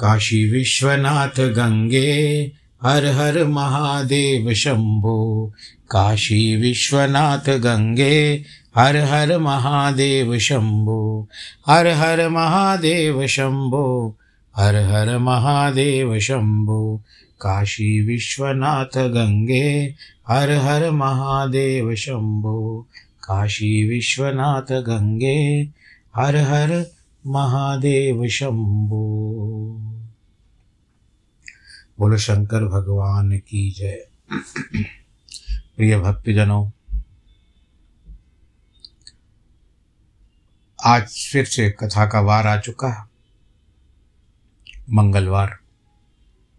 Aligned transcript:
काशी 0.00 0.50
विश्वनाथ 0.50 1.40
गंगे, 1.40 2.52
हर 2.82 3.06
हर 3.06 3.44
महादेव 3.44 4.54
शंभो। 4.54 5.52
काशी 5.90 6.56
विश्वनाथ 6.56 7.58
गंगे, 7.58 8.42
हर 8.76 8.96
हर 8.96 9.38
महादेव 9.38 10.38
शंभो। 10.38 11.28
हर 11.66 11.86
हर 11.86 12.28
महादेव 12.28 13.26
शंभो, 13.26 14.16
हर 14.56 14.76
हर 14.76 15.18
महादेव 15.18 16.18
शंभो। 16.18 17.02
काशी 17.40 18.00
विश्वनाथ 18.00 19.08
गंगे, 19.08 19.94
हर 20.28 20.50
हर 20.50 20.90
महादेव 20.90 21.94
शंभो। 21.94 22.86
काशी 23.24 23.88
विश्वनाथ 23.88 24.72
गंगे, 24.72 25.68
हर 26.16 26.36
हर 26.36 26.95
महादेव 27.26 28.28
शंभो। 28.28 29.06
बोलो, 31.98 32.16
शंकर 32.16 32.64
भगवान 32.64 33.38
की 33.38 33.70
जय। 33.70 34.08
प्रिय 35.76 35.98
भक्तजनों, 35.98 36.70
आज 40.84 41.28
फिर 41.32 41.44
से 41.44 41.70
कथा 41.70 42.06
का 42.06 42.20
वार 42.20 42.46
आ 42.46 42.60
चुका 42.60 42.88
है। 42.88 43.04
मंगलवार, 44.92 45.58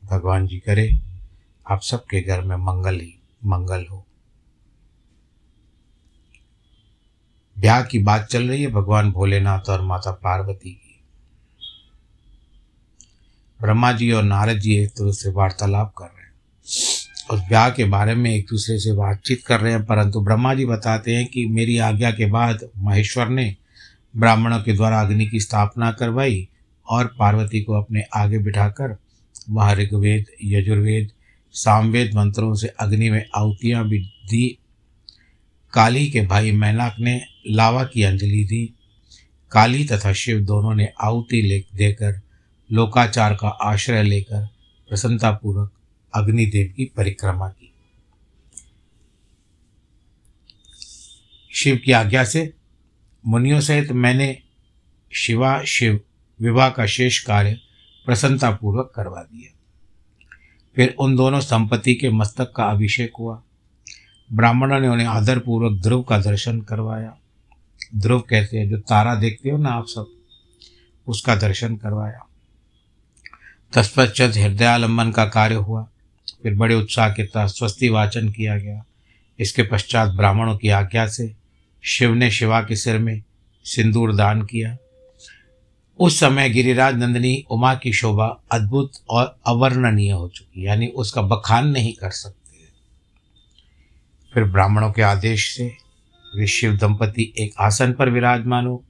भगवान 0.05 0.47
जी 0.47 0.59
करे, 0.59 0.91
आप 1.71 1.81
सबके 1.81 2.21
घर 2.21 2.41
में 2.41 2.55
मंगल 2.55 2.95
ही 2.95 3.19
मंगल 3.45 3.85
हो। 3.91 4.06
ब्याह 7.59 7.83
की 7.83 7.99
बात 7.99 8.25
चल 8.25 8.49
रही 8.49 8.61
है, 8.61 8.67
भगवान 8.67 9.11
भोलेनाथ 9.11 9.69
और 9.69 9.81
माता 9.81 10.11
पार्वती 10.11 10.69
की। 10.69 10.99
ब्रह्मा 13.61 13.91
जी 13.91 14.11
और 14.11 14.23
नारद 14.23 14.59
जी 14.59 14.75
एक 14.75 14.89
दूसरे 14.89 15.31
से 15.31 15.35
वार्तालाप 15.35 15.93
कर 15.97 16.05
रहे 16.05 16.23
हैं। 16.23 16.31
और 17.31 17.39
ब्याह 17.39 17.69
के 17.69 17.85
बारे 17.85 18.15
में 18.15 18.35
एक 18.35 18.47
दूसरे 18.49 18.79
से 18.79 18.93
बातचीत 18.93 19.45
कर 19.45 19.59
रहे 19.59 19.73
हैं, 19.73 19.85
परंतु 19.85 20.21
ब्रह्मा 20.21 20.53
जी 20.53 20.65
बताते 20.65 21.15
हैं 21.15 21.27
कि 21.27 21.45
मेरी 21.45 21.77
आज्ञा 21.77 22.11
के 22.11 22.25
बाद 22.25 22.59
महेश्वर 22.77 23.29
ने 23.29 23.55
ब्राह्मणों 24.17 24.59
के 24.59 24.73
द्वारा 24.73 25.01
अग्नि 25.01 25.25
की 25.25 25.39
स्थापना 25.39 25.91
करवाई 25.91 26.49
और 26.89 27.15
पार्वती 27.19 27.61
को 27.61 27.73
अपने 27.73 28.03
आगे 28.15 28.37
बिठाकर 28.37 28.97
वहाँ 29.49 29.75
ऋग्वेद, 29.75 30.25
यजुर्वेद, 30.43 31.11
सामवेद 31.51 32.15
मंत्रों 32.15 32.55
से 32.55 32.67
अग्नि 32.67 33.09
में 33.09 33.25
आहुतियाँ 33.35 33.87
भी 33.87 33.99
दी 33.99 34.57
काली 35.77 36.09
के 36.09 36.21
भाई 36.21 36.51
मैनाक 36.51 36.95
ने 36.99 37.21
लावा 37.47 37.83
की 37.83 38.03
अंजलि 38.03 38.43
दी। 38.43 38.73
काली 39.51 39.85
तथा 39.85 40.13
शिव 40.13 40.41
दोनों 40.41 40.75
ने 40.75 40.93
आहुति 41.01 41.41
ले, 41.41 41.59
देकर, 41.59 42.21
लोकाचार 42.71 43.33
का 43.33 43.47
आश्रय 43.47 44.03
लेकर, 44.03 44.45
प्रसन्नतापूर्वक 44.89 45.73
अग्निदेव 46.15 46.73
की 46.77 46.85
परिक्रमा 46.85 47.49
की। 47.49 47.73
शिव 51.55 51.81
की 51.85 51.91
आज्ञा 51.91 52.23
से 52.23 52.53
मुनियों 53.25 53.59
सहित 53.59 53.91
मैंने 53.91 54.41
शिवा, 55.13 55.63
शिव, 55.63 56.01
विवाह 56.41 56.69
का 56.69 56.85
शेष 56.85 57.19
कार्य 57.19 57.59
प्रसन्नतापूर्वक 58.05 58.93
करवा 58.95 59.21
दिया। 59.21 59.59
फिर 60.75 60.95
उन 60.99 61.15
दोनों 61.15 61.39
संपत्ति 61.39 61.93
के 61.93 62.09
मस्तक 62.09 62.53
का 62.55 62.63
अभिषेक 62.63 63.11
हुआ। 63.19 63.43
ब्राह्मणों 64.33 64.79
ने 64.79 64.87
उन्हें 64.87 65.07
आदरपूर्वक 65.07 65.81
ध्रुव 65.81 66.03
का 66.03 66.17
दर्शन 66.17 66.61
करवाया। 66.61 67.17
ध्रुव 67.95 68.19
कहते 68.19 68.57
हैं, 68.57 68.69
जो 68.69 68.77
तारा 68.77 69.15
देखते 69.15 69.49
हो 69.49 69.57
ना 69.57 69.69
आप 69.69 69.85
सब, 69.87 70.07
उसका 71.07 71.35
दर्शन 71.35 71.75
करवाया। 71.75 72.27
तत्पश्चात 73.73 74.37
हृदयालंबन 74.37 75.11
का 75.11 75.25
कार्य 75.25 75.55
हुआ। 75.55 75.87
फिर 76.43 76.55
बड़े 76.55 76.75
उत्साह 76.75 77.09
के 77.09 77.23
तहत 77.23 77.49
स्वस्ति 77.49 77.89
वाचन 77.89 78.29
किया 78.29 78.57
गया। 78.57 78.83
इसके 79.39 79.63
पश्चात 79.63 80.09
ब्राह्मणों 80.09 80.57
की 80.57 80.69
आज्ञा 80.69 81.07
से 81.07 81.35
शिव 81.83 82.13
ने 82.13 82.31
शिवा 82.31 82.61
के 82.61 82.75
सिर 82.75 82.97
में 82.97 83.23
सिंदूर 83.63 84.15
दान 84.15 84.41
किया। 84.41 84.77
उस 85.99 86.19
समय 86.19 86.49
गिरिराज 86.49 86.95
नंदिनी 86.95 87.45
उमा 87.51 87.75
की 87.75 87.93
शोभा 87.93 88.41
अद्भुत 88.51 88.91
और 89.09 89.37
अवर्णनीय 89.47 90.11
हो 90.11 90.27
चुकी 90.27 90.67
यानी 90.67 90.87
उसका 90.87 91.21
बखान 91.21 91.67
नहीं 91.67 91.93
कर 91.93 92.09
सकते। 92.09 92.46
फिर 94.33 94.43
ब्राह्मणों 94.43 94.91
के 94.91 95.01
आदेश 95.01 95.55
से 95.55 95.67
वे 96.37 96.47
शिव 96.47 96.75
दंपति 96.77 97.33
एक 97.37 97.53
आसन 97.59 97.93
पर 97.93 98.09
विराजमान 98.09 98.65
हो। 98.65 98.83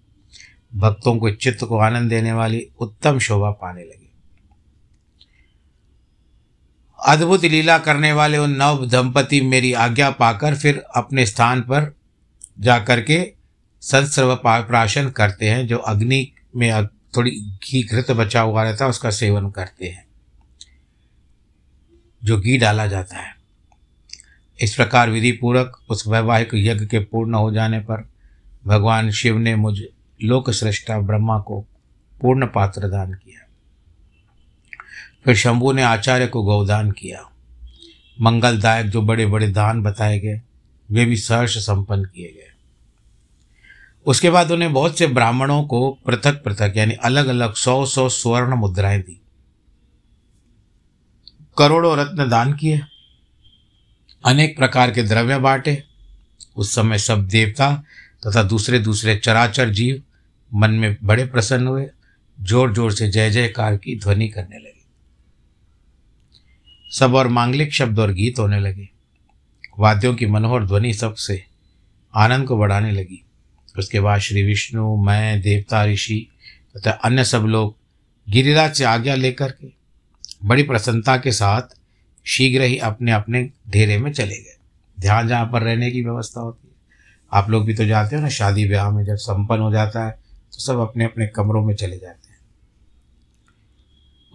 भक्तों 0.76 1.18
को 1.18 1.30
चित्त 1.32 1.64
को 1.64 1.78
आनंद 1.78 2.10
देने 2.10 2.32
वाली 2.34 2.68
उत्तम 2.80 3.20
शोभा 3.20 3.52
पाने 3.52 3.82
लगे। 3.82 4.06
अद्भुत 7.00 7.44
लीला 7.44 7.78
करने 7.78 8.12
वाले 8.12 8.38
उन 8.38 8.56
नव 8.56 8.86
दंपति 8.86 9.42
मेरी 9.42 9.74
आज्ञा 9.74 10.10
पाकर 10.12 10.56
फिर 10.56 10.84
अपने 10.96 11.26
स्थान 11.26 11.62
पर 11.62 11.96
जाकर 12.60 13.02
के 13.02 13.34
संस्रव 13.82 14.36
प्राशन 14.46 15.10
करते 15.10 15.50
हैं, 15.50 15.68
जो 15.68 15.78
अग्नि 15.78 16.32
में 16.56 16.88
थोड़ी 17.18 17.32
घी 17.32 17.84
घृत 17.84 18.12
बचा 18.12 18.42
हुआ 18.42 18.64
रहता 18.64 18.86
है, 18.86 18.90
उसका 18.90 19.10
सेवन 19.10 19.50
करते 19.50 19.86
हैं, 19.86 20.06
जो 22.24 22.40
घी 22.40 22.58
डाला 22.58 22.88
जाता 22.88 23.18
है। 23.18 23.37
इस 24.62 24.76
प्रकार 24.76 25.10
विधि 25.10 25.32
पूर्वक 25.32 25.82
उस 25.90 26.08
वैवाहिक 26.08 26.50
यज्ञ 26.54 26.86
के 26.86 27.00
पूर्ण 27.00 27.34
हो 27.34 27.52
जाने 27.52 27.80
पर 27.80 28.10
भगवान 28.68 29.12
शिव 29.12 29.38
ने 29.38 29.56
मुझ 29.56 29.80
लोक 30.24 30.52
श्रेष्ठा 30.52 31.00
ब्रह्मा 31.00 31.40
को 31.40 31.66
पूर्ण 32.22 32.46
पात्र 32.46 32.88
दान 32.88 33.14
किया। 33.14 33.48
फिर 35.26 35.36
शंभु 35.36 35.72
ने 35.72 35.84
आचार्य 35.84 36.28
को 36.28 36.44
गौदान 36.44 36.92
किया। 36.92 37.30
मंगलदायक 38.22 38.88
जो 38.88 39.02
बड़े 39.02 39.26
बड़े 39.26 39.48
दान 39.48 39.82
बताए 39.82 40.20
गए, 40.20 40.42
वे 40.92 41.06
भी 41.06 41.18
सहर्ष 41.18 41.58
संपन्न 41.58 42.04
किए 42.04 42.28
गए। 42.28 42.52
उसके 44.06 44.30
बाद 44.30 44.52
उन्हें 44.52 44.74
बहुत 44.74 44.98
से 44.98 45.08
ब्राह्मणों 45.08 45.64
को 45.64 45.98
पृथक 46.06 46.44
पृथक 46.44 46.74
यानी 46.78 46.94
अलग 46.94 47.28
अलग 47.28 47.54
सौ 47.54 47.86
सौ 47.86 48.10
स्वर्ण 48.10 48.56
मुद्राएँ 48.56 49.02
दी। 49.02 49.22
करोड़ों 51.58 51.98
रत्न 51.98 52.30
दान 52.30 52.54
किए। 52.54 52.82
अनेक 54.28 54.58
प्रकार 54.58 54.92
के 54.92 55.04
द्रव्य 55.04 55.38
बांटे। 55.40 55.84
उस 56.56 56.74
समय 56.76 56.98
सब 56.98 57.28
देवता 57.28 57.72
तथा 58.26 58.44
दूसरे 58.44 58.80
दूसरे 58.80 59.16
चराचर 59.16 59.70
जीव 59.70 60.02
मन 60.52 60.72
में 60.72 60.98
बड़े 61.04 61.26
प्रसन्न 61.26 61.68
हुए। 61.68 61.86
ज़ोर 62.38 62.74
ज़ोर 62.74 62.92
से 62.92 63.10
जय 63.10 63.30
जयकार 63.30 63.78
की 63.78 63.96
ध्वनि 64.00 64.28
करने 64.28 64.58
लगे। 64.58 64.76
सब 66.92 67.16
और 67.16 67.28
मांगलिक 67.28 67.74
शब्द 67.74 68.00
और 68.00 68.14
गीत 68.14 68.40
होने 68.40 68.60
लगे। 68.60 68.90
वाद्यों 69.80 70.14
की 70.16 70.26
मनोहर 70.26 70.66
ध्वनि 70.66 70.94
सबसे 70.94 71.44
आनंद 72.14 72.48
को 72.48 72.58
बढ़ाने 72.58 72.92
लगी। 72.92 73.24
उसके 73.78 74.00
बाद 74.00 74.20
श्री 74.20 74.44
विष्णु, 74.44 74.96
मैं, 74.98 75.42
देवता, 75.42 75.86
ऋषि 75.86 76.28
तथा 76.78 76.92
अन्य 76.92 77.24
सब 77.24 77.46
लोग 77.46 77.76
गिरिराज 78.28 78.76
से 78.76 78.84
आज्ञा 78.84 79.16
लेकर 79.16 79.52
के 79.52 79.74
बड़ी 80.46 80.64
प्रसन्नता 80.64 81.18
के 81.18 81.32
साथ 81.32 81.77
शीघ्र 82.28 82.62
ही 82.62 82.78
अपने 82.78 83.12
अपने 83.12 83.42
डेरे 83.70 83.98
में 83.98 84.12
चले 84.14 84.36
गए। 84.36 84.56
ध्यान 84.98 85.28
जहाँ 85.28 85.46
पर 85.46 85.62
रहने 85.62 85.92
की 85.92 86.02
व्यवस्था 86.02 86.42
होती 86.42 86.68
है। 86.68 86.74
आप 87.32 87.50
लोग 87.50 87.66
भी 87.66 87.74
तो 87.74 87.86
जाते 87.86 88.16
हो 88.16 88.22
ना, 88.22 88.30
शादी 88.30 88.68
ब्याह 88.68 88.90
में 88.92 89.04
जब 89.06 89.16
संपन्न 89.16 89.62
हो 89.62 89.72
जाता 89.72 90.06
है 90.06 90.12
तो 90.54 90.60
सब 90.60 90.80
अपने 90.80 91.06
अपने 91.06 91.28
कमरों 91.28 91.64
में 91.66 91.76
चले 91.76 91.98
जाते 91.98 92.30
हैं। 92.30 92.38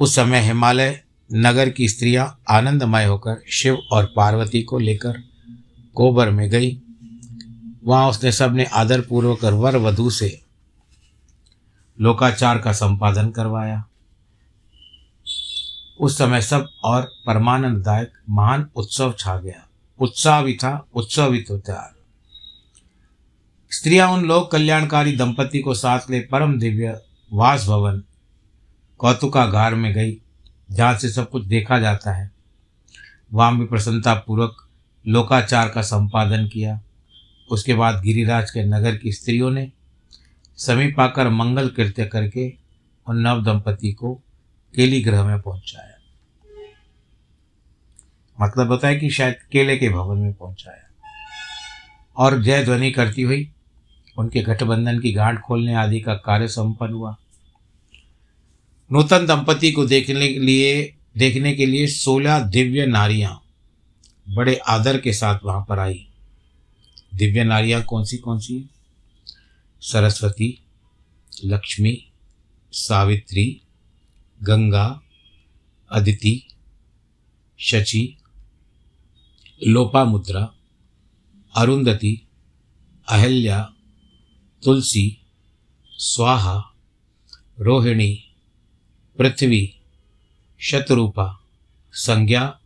उस 0.01 0.15
समय 0.17 0.41
हिमालय 0.41 1.01
नगर 1.31 1.71
की 1.71 1.89
स्त्रियाँ 1.89 2.27
आनंदमय 2.51 3.05
होकर 3.05 3.43
शिव 3.51 3.79
और 3.93 4.13
पार्वती 4.17 4.63
को 4.63 4.79
लेकर 4.79 5.23
कोबर 5.95 6.31
में 6.31 6.49
गई। 6.51 6.81
वहाँ 7.85 8.09
उसने 8.11 8.33
सबने 8.33 8.65
आदरपूर्वक 8.65 9.45
वर 9.45 9.77
वधु 9.77 10.11
से 10.11 10.39
लोकाचार 11.99 12.59
का 12.59 12.73
संपादन 12.73 13.31
करवाया। 13.31 13.85
उस 16.03 16.19
समय 16.19 16.43
सब 16.43 16.69
और 16.85 17.03
परमानंददायक 17.27 18.13
महान 18.31 18.71
उत्सव 18.77 19.15
छा 19.19 19.37
गया। 19.37 19.69
उत्साह 20.01 20.43
भी 20.43 20.55
था, 20.55 20.87
उत्सव 20.95 21.31
भी 21.31 21.43
तो 21.43 21.59
था। 21.59 21.97
स्त्रियाँ 23.71 24.09
उन 24.09 24.25
लोग 24.25 24.51
कल्याणकारी 24.51 25.17
दंपति 25.17 25.59
को 25.59 25.75
साथ 25.75 26.01
ले 26.11 26.21
परम 26.21 26.59
दिव्य 26.59 27.01
वास 27.33 27.67
भवन 27.67 28.03
कौतुकागार 28.99 29.75
में 29.75 29.95
गई, 29.95 30.19
जहाँ 30.71 30.99
से 30.99 31.09
सब 31.09 31.31
कुछ 31.31 31.45
देखा 31.45 31.79
जाता 31.79 32.13
है। 32.13 32.31
वहाँ 33.33 33.59
भी 33.59 33.65
प्रसन्नता 33.65 34.15
पूर्वक 34.15 34.69
लोकाचार 35.09 35.69
का 35.69 35.83
संपादन 35.83 36.49
किया। 36.49 36.81
उसके 37.51 37.75
बाद 37.75 38.03
गिरिराज 38.03 38.51
के 38.51 38.65
नगर 38.65 38.97
की 38.97 39.13
स्त्रियों 39.13 39.51
ने 39.51 39.73
समीप 40.57 41.01
आकर 41.01 41.29
मंगल 41.29 41.69
कृत्य 41.69 42.05
करके 42.05 42.55
उन 43.09 43.19
नव 43.19 43.45
दंपति 43.45 43.93
को 43.93 44.15
केली 44.75 45.03
ग्रह 45.03 45.25
में 45.25 45.41
पहुँचाया। 45.41 45.92
मतलब 48.43 48.67
होता 48.67 48.89
है 48.89 48.97
कि 48.97 49.11
शायद 49.11 49.35
केले 49.53 49.77
के 49.77 49.89
भवन 49.89 50.19
में 50.19 50.33
पहुँचाया। 50.33 50.79
और 52.17 52.43
जय 52.43 52.65
ध्वनि 52.65 52.91
करती 52.91 53.23
हुई, 53.23 53.53
उनके 54.19 54.41
गठबंधन 54.43 55.01
की 55.01 55.13
गांठ 55.13 55.41
खोलने 55.41 55.75
आदि 55.75 56.01
का 56.01 56.15
कार्य 56.15 56.49
संपन्न 56.49 56.95
हुआ। 56.95 57.17
नूतन 58.93 59.27
दंपति 59.27 59.73
को 59.73 59.87
देखने 59.87 60.29
के 60.29 60.39
लिए, 60.39 60.95
देखने 61.17 61.53
के 61.53 61.67
लिए 61.67 61.87
सोलह 61.87 62.39
दिव्य 62.39 62.87
नारियाँ 62.87 63.43
बड़े 64.29 64.57
आदर 64.57 65.01
के 65.01 65.13
साथ 65.13 65.39
वहाँ 65.45 65.67
पर 65.69 65.79
आई। 65.79 66.07
दिव्य 67.15 67.45
नारियाँ 67.45 67.83
कौन 67.83 68.05
सी 68.05 68.17
कौन 68.17 68.39
सी 68.39 68.71
सरस्वती, 69.81 70.63
लक्ष्मी, 71.45 72.05
सावित्री, 72.73 73.61
गंगा, 74.43 75.01
अदिति, 75.91 76.49
शची 77.61 78.19
लोपामुद्रा 79.67 80.55
अरुंधति, 81.57 82.27
अहल्या, 83.09 83.73
तुलसी, 84.65 85.19
स्वाहा, 85.91 86.75
रोहिणी, 87.61 88.25
पृथ्वी 89.19 89.75
शतरूपा 90.61 91.41
संज्ञा 91.93 92.59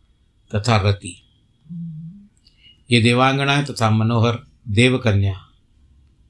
तथा 0.55 0.77
रति। 0.77 1.21
ये 2.91 3.01
देवांगनाएँ 3.01 3.65
तथा 3.65 3.89
मनोहर 3.89 4.39
देवकन्या, 4.67 5.49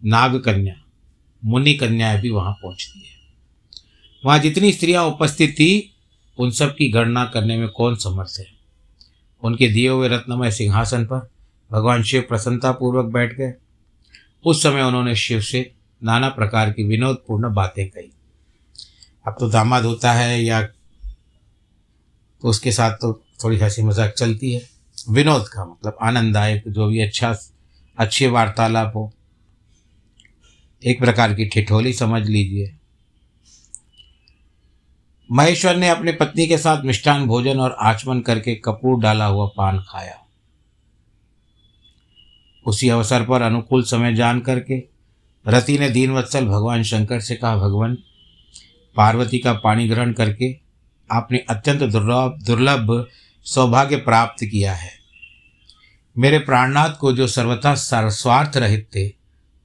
नागकन्या 0.05 0.75
मुनि 1.45 1.73
कन्याएँ 1.73 2.21
भी 2.21 2.29
वहाँ 2.29 2.53
पहुँचती 2.53 2.99
है। 2.99 3.17
वहाँ 4.25 4.39
जितनी 4.39 4.73
स्त्रियाँ 4.73 5.03
उपस्थित 5.03 5.51
थी, 5.51 5.95
उन 6.37 6.51
सब 6.51 6.75
की 6.75 6.89
गणना 6.89 7.25
करने 7.25 7.57
में 7.57 7.67
कौन 7.67 7.95
समर्थ 7.95 8.35
है? 8.39 8.56
उनके 9.43 9.67
दिए 9.67 9.89
हुए 9.89 10.07
रत्नमय 10.07 10.51
सिंहासन 10.51 11.05
पर 11.05 11.29
भगवान 11.71 12.03
शिव 12.03 12.21
प्रसन्नतापूर्वक 12.21 13.05
बैठ 13.05 13.33
गए। 13.33 13.53
उस 14.45 14.63
समय 14.63 14.81
उन्होंने 14.81 15.15
शिव 15.15 15.41
से 15.41 15.71
नाना 16.01 16.29
प्रकार 16.29 16.71
की 16.71 16.83
विनोदपूर्ण 16.83 17.53
बातें 17.53 17.87
कही। 17.89 18.11
अब 19.25 19.35
तो 19.39 19.49
दामाद 19.49 19.85
होता 19.85 20.11
है 20.13 20.43
या 20.43 20.61
तो 22.41 22.47
उसके 22.47 22.71
साथ 22.71 22.91
तो 22.91 23.13
थोड़ी 23.43 23.57
हँसी 23.57 23.83
मज़ाक 23.83 24.13
चलती 24.13 24.53
है। 24.53 24.61
विनोद 25.09 25.47
का 25.47 25.65
मतलब 25.65 25.97
आनंददायक, 26.01 26.63
जो 26.67 26.87
भी 26.87 26.99
अच्छा 27.01 27.35
अच्छी 27.97 28.27
वार्तालाप 28.27 28.91
हो। 28.95 29.11
एक 30.81 30.99
प्रकार 30.99 31.33
की 31.33 31.45
ठिठोली 31.45 31.93
समझ 31.93 32.21
लीजिए। 32.27 32.73
महेश्वर 35.31 35.75
ने 35.75 35.89
अपने 35.89 36.11
पत्नी 36.11 36.47
के 36.47 36.57
साथ 36.57 36.83
मिष्ठान 36.83 37.25
भोजन 37.27 37.59
और 37.59 37.75
आचमन 37.79 38.21
करके 38.21 38.55
कपूर 38.55 38.99
डाला 39.01 39.25
हुआ 39.25 39.47
पान 39.57 39.79
खाया। 39.89 40.27
उसी 42.65 42.89
अवसर 42.89 43.25
पर 43.25 43.41
अनुकूल 43.41 43.83
समय 43.83 44.13
जान 44.13 44.39
करके 44.39 44.83
रति 45.47 45.77
ने 45.77 45.89
दीनवत्सल 45.89 46.45
भगवान 46.45 46.83
शंकर 46.83 47.19
से 47.19 47.35
कहा, 47.35 47.57
भगवान, 47.57 47.97
पार्वती 48.95 49.39
का 49.39 49.53
पाणी 49.53 49.87
ग्रहण 49.87 50.13
करके 50.13 50.59
आपने 51.11 51.37
अत्यंत 51.37 51.83
दुर्लभ 51.83 52.39
दुर्लभ 52.45 53.07
सौभाग्य 53.43 53.95
प्राप्त 53.95 54.45
किया 54.45 54.73
है। 54.73 54.91
मेरे 56.17 56.39
प्राणनाथ 56.39 56.89
को 56.89 57.13
जो 57.13 57.27
सर्वथा 57.27 57.75
स्वार्थ 58.09 58.57
रहित 58.57 58.89
थे, 58.95 59.11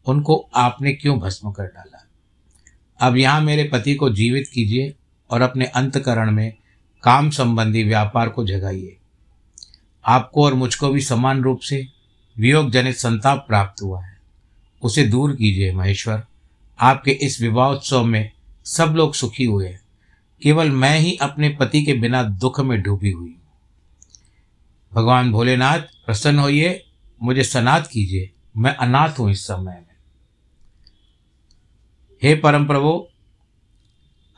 उनको 0.07 0.51
आपने 0.55 0.93
क्यों 0.93 1.19
भस्म 1.19 1.53
कर 1.53 1.65
डाला? 1.65 2.09
अब 3.01 3.17
यहाँ 3.17 3.41
मेरे 3.41 3.65
पति 3.65 3.95
को 3.95 4.11
जीवित 4.11 4.49
कीजिए 4.55 4.95
और 5.33 5.41
अपने 5.41 5.65
अंतकरण 5.65 6.31
में 6.31 6.57
काम 7.03 7.31
संबंधी 7.31 7.85
व्यापार 7.85 8.29
को 8.29 8.47
जगाइए। 8.47 8.97
आपको 10.05 10.45
और 10.45 10.55
मुझको 10.55 10.89
भी 10.89 11.01
समान 11.01 11.43
रूप 11.43 11.61
से 11.61 11.89
वियोग 12.39 12.71
जनित 12.71 12.97
संताप 12.97 13.45
प्राप्त 13.49 13.83
हुआ 13.83 14.05
है। 14.05 14.19
उसे 14.83 15.05
दूर 15.05 15.37
कीजिए 15.37 15.73
महेश्वर। 15.73 16.25
आपके 16.81 17.11
इस 17.11 17.41
विवाहोत्सव 17.41 18.05
में 18.05 18.33
सब 18.65 18.95
लोग 18.97 19.15
सुखी 19.15 19.45
हुए 19.45 19.69
हैं। 19.69 19.81
केवल 20.43 20.71
मैं 20.71 20.99
ही 20.99 21.17
अपने 21.17 21.49
पति 21.49 21.85
के 21.85 21.93
बिना 21.93 22.23
दुख 22.23 22.61
में 22.61 22.83
डूबी 22.83 23.11
हुई। 23.11 23.37
भगवान 24.95 25.33
भोलेनाथ, 25.33 25.79
प्रसन्न 25.79 26.39
होइए। 26.39 26.85
मुझे 27.23 27.45
सनात 27.45 27.87
कीजिए। 27.87 28.33
मैं 28.57 28.75
अनाथ 28.75 29.09
हूँ 29.09 29.31
इस 29.31 29.47
समय 29.47 29.73
में। 29.73 29.93
हे 32.23 32.35
परम 32.35 32.67
प्रभु 32.67 33.07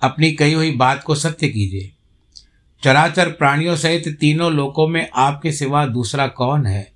अपनी 0.03 0.33
कही 0.33 0.53
हुई 0.53 0.71
बात 0.71 1.03
को 1.03 1.15
सत्य 1.15 1.49
कीजिए। 1.49 1.93
चराचर 2.85 3.31
प्राणियों 3.31 3.77
सहित 3.77 4.19
तीनों 4.21 4.53
लोकों 4.53 4.89
में 4.89 5.11
आपके 5.15 5.53
सिवा 5.53 5.87
दूसरा 5.87 6.27
कौन 6.27 6.67
है, 6.67 6.93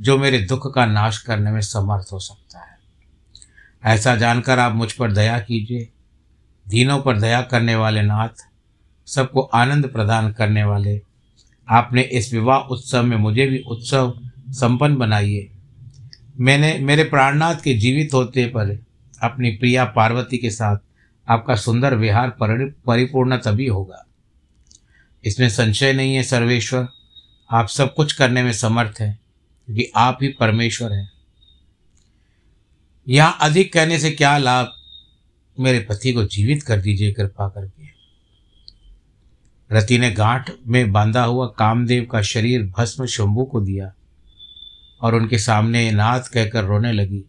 जो 0.00 0.18
मेरे 0.18 0.38
दुख 0.38 0.74
का 0.74 0.86
नाश 0.86 1.18
करने 1.18 1.50
में 1.50 1.60
समर्थ 1.60 2.06
हो 2.12 2.18
सकता 2.18 2.58
है? 2.58 2.72
ऐसा 3.84 4.16
जानकर 4.16 4.58
आप 4.58 4.74
मुझ 4.74 4.92
पर 4.92 5.12
दया 5.12 5.38
कीजिए। 5.38 5.88
दीनों 6.68 7.00
पर 7.02 7.20
दया 7.20 7.42
करने 7.42 7.74
वाले 7.74 8.02
नाथ, 8.02 8.48
सबको 9.06 9.40
आनंद 9.40 9.86
प्रदान 9.86 10.32
करने 10.32 10.64
वाले, 10.64 11.02
आपने 11.68 12.02
इस 12.02 12.34
विवाह 12.34 12.58
उत्सव 12.58 13.02
में 13.02 13.16
मुझे 13.16 13.46
भी 13.46 13.58
उत्सव 13.58 14.18
संपन्न 14.50 14.96
बनाइए। 14.96 15.50
मैंने, 16.40 16.78
मेरे 16.78 17.04
प्राणनाथ 17.04 17.54
के 17.54 17.74
जीवित 17.74 18.14
होते 18.14 18.46
पर 18.46 18.84
अपनी 19.22 19.50
प्रिया 19.50 19.84
पार्वती 19.84 20.38
के 20.38 20.50
साथ 20.50 20.76
आपका 21.32 21.54
सुंदर 21.56 21.94
विहार 21.94 22.30
परिपूर्ण 22.86 23.36
तभी 23.36 23.66
होगा। 23.66 24.06
इसमें 25.24 25.48
संशय 25.48 25.92
नहीं 25.92 26.14
है, 26.14 26.22
सर्वेश्वर। 26.22 26.88
आप 27.50 27.68
सब 27.68 27.94
कुछ 27.94 28.12
करने 28.12 28.42
में 28.42 28.52
समर्थ 28.52 29.00
हैं 29.00 29.20
क्योंकि 29.66 29.92
आप 29.96 30.18
ही 30.22 30.28
परमेश्वर 30.28 30.92
हैं। 30.92 31.12
यहाँ 33.08 33.38
अधिक 33.40 33.72
कहने 33.72 33.98
से 33.98 34.10
क्या 34.10 34.38
लाभ? 34.38 34.72
मेरे 35.60 35.80
पति 35.80 36.12
को 36.12 36.24
जीवित 36.24 36.62
कर 36.62 36.80
दीजिए, 36.80 37.12
कृपा 37.12 37.48
करके। 37.48 37.82
रति 39.72 39.98
ने 39.98 40.10
गांठ 40.10 40.50
में 40.66 40.92
बांधा 40.92 41.24
हुआ 41.24 41.46
कामदेव 41.46 42.04
का 42.04 42.22
शरीर 42.22 42.72
भस्म 42.78 43.06
शंभू 43.06 43.44
को 43.44 43.60
दिया 43.60 43.92
और 45.00 45.14
उनके 45.14 45.38
सामने 45.38 45.90
नाथ 45.90 46.20
कहकर 46.20 46.64
रोने 46.64 46.92
लगी। 46.92 47.24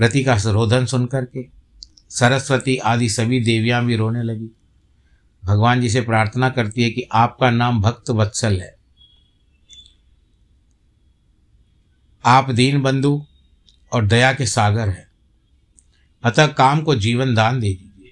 रति 0.00 0.24
का 0.24 0.34
रोधन 0.34 0.86
सुन 0.86 1.06
करके 1.06 1.53
सरस्वती 2.08 2.76
आदि 2.76 3.08
सभी 3.08 3.40
देवियाँ 3.40 3.84
भी 3.84 3.96
रोने 3.96 4.22
लगी। 4.22 4.50
भगवान 5.44 5.80
जी 5.80 5.88
से 5.88 6.00
प्रार्थना 6.00 6.50
करती 6.50 6.82
है 6.82 6.90
कि 6.90 7.08
आपका 7.12 7.50
नाम 7.50 7.82
भक्त 7.82 8.10
वत्सल 8.10 8.60
है। 8.60 8.76
आप 12.24 12.50
दीन 12.50 12.82
बंधु 12.82 13.26
और 13.92 14.06
दया 14.06 14.32
के 14.32 14.46
सागर 14.46 14.88
हैं। 14.88 15.06
अतः 16.22 16.46
काम 16.46 16.82
को 16.82 16.94
जीवन 16.94 17.34
दान 17.34 17.60
दे 17.60 17.68
दीजिए 17.68 18.10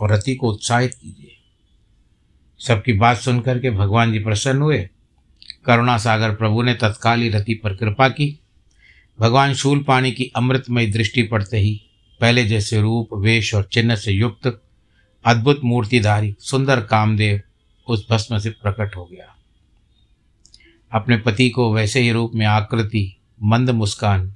और 0.00 0.12
रति 0.12 0.34
को 0.34 0.52
उत्साहित 0.52 0.94
कीजिए। 0.94 1.36
सबकी 2.58 2.92
बात 2.92 3.16
सुनकर 3.16 3.58
के 3.58 3.70
भगवान 3.70 4.12
जी 4.12 4.18
प्रसन्न 4.18 4.62
हुए। 4.62 4.88
करुणा 5.64 5.98
सागर 5.98 6.34
प्रभु 6.34 6.62
ने 6.62 6.74
तत्काल 6.74 7.20
ही 7.20 7.28
रति 7.28 7.54
पर 7.54 7.76
कृपा 7.76 8.08
की। 8.08 8.40
भगवान 9.20 9.54
शूल 9.54 9.82
पाणी 9.82 10.12
की 10.12 10.32
अमृतमय 10.36 10.86
दृष्टि 10.86 11.22
पड़ते 11.22 11.58
ही 11.58 11.89
पहले 12.20 12.44
जैसे 12.44 12.80
रूप, 12.80 13.08
वेश 13.14 13.54
और 13.54 13.68
चिन्ह 13.72 13.96
से 13.96 14.12
युक्त, 14.12 14.62
अद्भुत 15.24 15.60
मूर्तिधारी 15.64 16.36
सुंदर 16.40 16.80
कामदेव 16.80 17.40
उस 17.88 18.06
भस्म 18.10 18.38
से 18.38 18.50
प्रकट 18.50 18.96
हो 18.96 19.04
गया। 19.04 19.36
अपने 20.92 21.16
पति 21.16 21.50
को 21.50 21.74
वैसे 21.74 22.00
ही 22.00 22.12
रूप 22.12 22.32
में 22.34 22.46
आकृति, 22.46 23.16
मंद 23.42 23.70
मुस्कान, 23.70 24.34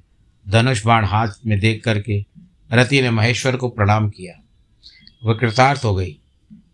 धनुष 0.49 0.85
बाण 0.85 1.05
हाथ 1.05 1.27
में 1.45 1.59
देख 1.59 1.83
करके 1.83 2.25
रति 2.73 3.01
ने 3.01 3.09
महेश्वर 3.09 3.55
को 3.55 3.69
प्रणाम 3.69 4.09
किया। 4.09 4.43
वह 5.23 5.33
कृतार्थ 5.33 5.85
हो 5.85 5.95
गई। 5.95 6.19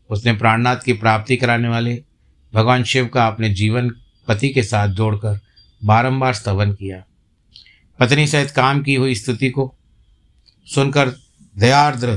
उसने 0.10 0.34
प्राणनाथ 0.34 0.77
की 0.77 0.94
प्राप्ति 0.94 1.38
कराने 1.38 1.68
वाले 1.68 2.03
भगवान 2.53 2.84
शिव 2.84 3.08
का 3.08 3.27
अपने 3.27 3.50
जीवन 3.50 3.89
पति 4.27 4.50
के 4.50 4.63
साथ 4.63 4.88
जोड़कर 4.88 5.39
बारंबार 5.86 6.34
स्तवन 6.34 6.72
किया। 6.72 7.03
पत्नी 8.00 8.27
सहित 8.27 8.51
काम 8.51 8.82
की 8.82 8.96
हुई 8.96 9.15
स्तुति 9.15 9.50
को 9.50 9.75
सुनकर 10.65 11.10
दयार्द्र 11.58 12.10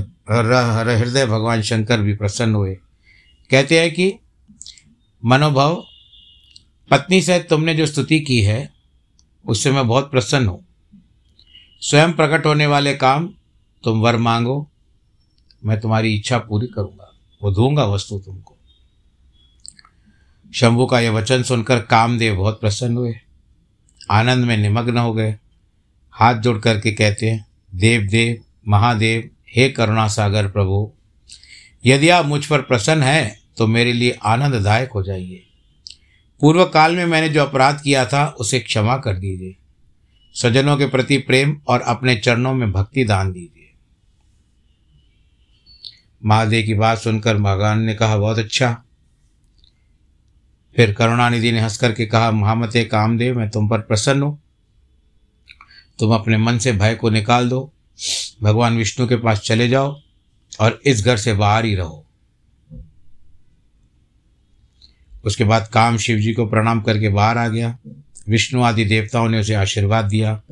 हृदय 0.98 1.26
भगवान 1.26 1.62
शंकर 1.62 2.00
भी 2.00 2.14
प्रसन्न 2.14 2.54
हुए। 2.54 2.74
कहते 3.50 3.80
हैं 3.80 3.94
कि, 3.94 4.14
मनोभव, 5.24 5.84
पत्नी 6.90 7.22
सहित 7.22 7.48
तुमने 7.48 7.74
जो 7.74 7.86
स्तुति 7.86 8.20
की 8.20 8.42
है, 8.42 8.72
उससे 9.46 9.72
मैं 9.72 9.88
बहुत 9.88 10.10
प्रसन्न 10.10 10.46
हूँ। 10.46 10.66
स्वयं 11.80 12.12
प्रकट 12.12 12.46
होने 12.46 12.66
वाले 12.66 12.94
काम 12.94 13.34
तुम 13.84 14.00
वर 14.00 14.16
मांगो, 14.16 14.70
मैं 15.64 15.80
तुम्हारी 15.80 16.14
इच्छा 16.14 16.38
पूरी 16.38 16.66
करूँगा। 16.66 17.12
वो 17.42 17.50
दूँगा 17.50 17.84
वस्तु 17.84 18.18
तुमको। 18.18 18.56
शंभु 20.54 20.86
का 20.86 21.00
यह 21.00 21.10
वचन 21.10 21.42
सुनकर 21.42 21.78
कामदेव 21.78 22.36
बहुत 22.36 22.60
प्रसन्न 22.60 22.96
हुए। 22.96 23.14
आनंद 24.10 24.44
में 24.44 24.56
निमग्न 24.56 24.98
हो 24.98 25.12
गए। 25.12 25.38
हाथ 26.10 26.34
जोड़ 26.34 26.58
करके 26.58 26.92
कहते 26.92 27.30
हैं 27.30 27.53
देव 27.74 28.02
देव, 28.02 28.42
महादेव, 28.68 29.30
हे 29.56 29.68
करुणा 29.68 30.06
सागर 30.08 30.48
प्रभु, 30.48 30.92
यदि 31.86 32.08
आप 32.08 32.26
मुझ 32.26 32.46
पर 32.46 32.62
प्रसन्न 32.62 33.02
हैं 33.02 33.40
तो 33.58 33.66
मेरे 33.66 33.92
लिए 33.92 34.18
आनंददायक 34.24 34.90
हो 34.90 35.02
जाइए। 35.02 35.42
पूर्व 36.40 36.64
काल 36.64 36.96
में 36.96 37.04
मैंने 37.06 37.28
जो 37.28 37.42
अपराध 37.42 37.80
किया 37.80 38.04
था, 38.06 38.26
उसे 38.26 38.60
क्षमा 38.60 38.96
कर 38.96 39.16
दीजिए। 39.16 39.56
सज्जनों 40.34 40.76
के 40.76 40.86
प्रति 40.86 41.18
प्रेम 41.18 41.60
और 41.68 41.80
अपने 41.80 42.16
चरणों 42.16 42.54
में 42.54 42.72
भक्ति 42.72 43.04
दान 43.04 43.32
दीजिए। 43.32 43.70
महादेव 46.24 46.66
की 46.66 46.74
बात 46.74 46.98
सुनकर 46.98 47.36
भगवान 47.36 47.82
ने 47.82 47.94
कहा, 47.94 48.16
बहुत 48.16 48.38
अच्छा। 48.38 48.82
फिर 50.76 50.92
करुणानिधि 50.92 51.52
ने 51.52 51.60
हंस 51.60 51.76
करके 51.78 52.06
कहा, 52.06 52.30
महामते 52.30 52.84
कामदेव, 52.84 53.38
मैं 53.38 53.50
तुम 53.50 53.68
पर 53.68 53.78
प्रसन्न 53.78 54.22
हूँ। 54.22 54.43
तुम 55.98 56.14
अपने 56.14 56.36
मन 56.36 56.58
से 56.58 56.72
भय 56.72 56.94
को 56.94 57.10
निकाल 57.10 57.48
दो। 57.48 57.72
भगवान 58.42 58.76
विष्णु 58.76 59.06
के 59.06 59.16
पास 59.16 59.40
चले 59.40 59.68
जाओ 59.68 60.00
और 60.60 60.80
इस 60.86 61.04
घर 61.04 61.16
से 61.16 61.34
बाहर 61.34 61.64
ही 61.64 61.74
रहो। 61.74 62.06
उसके 65.24 65.44
बाद 65.44 65.68
काम 65.72 65.96
शिव 65.96 66.18
जी 66.18 66.32
को 66.32 66.46
प्रणाम 66.46 66.80
करके 66.80 67.08
बाहर 67.08 67.38
आ 67.38 67.48
गया। 67.48 67.78
विष्णु 68.28 68.62
आदि 68.62 68.84
देवताओं 68.84 69.28
ने 69.28 69.40
उसे 69.40 69.54
आशीर्वाद 69.54 70.04
दिया। 70.04 70.42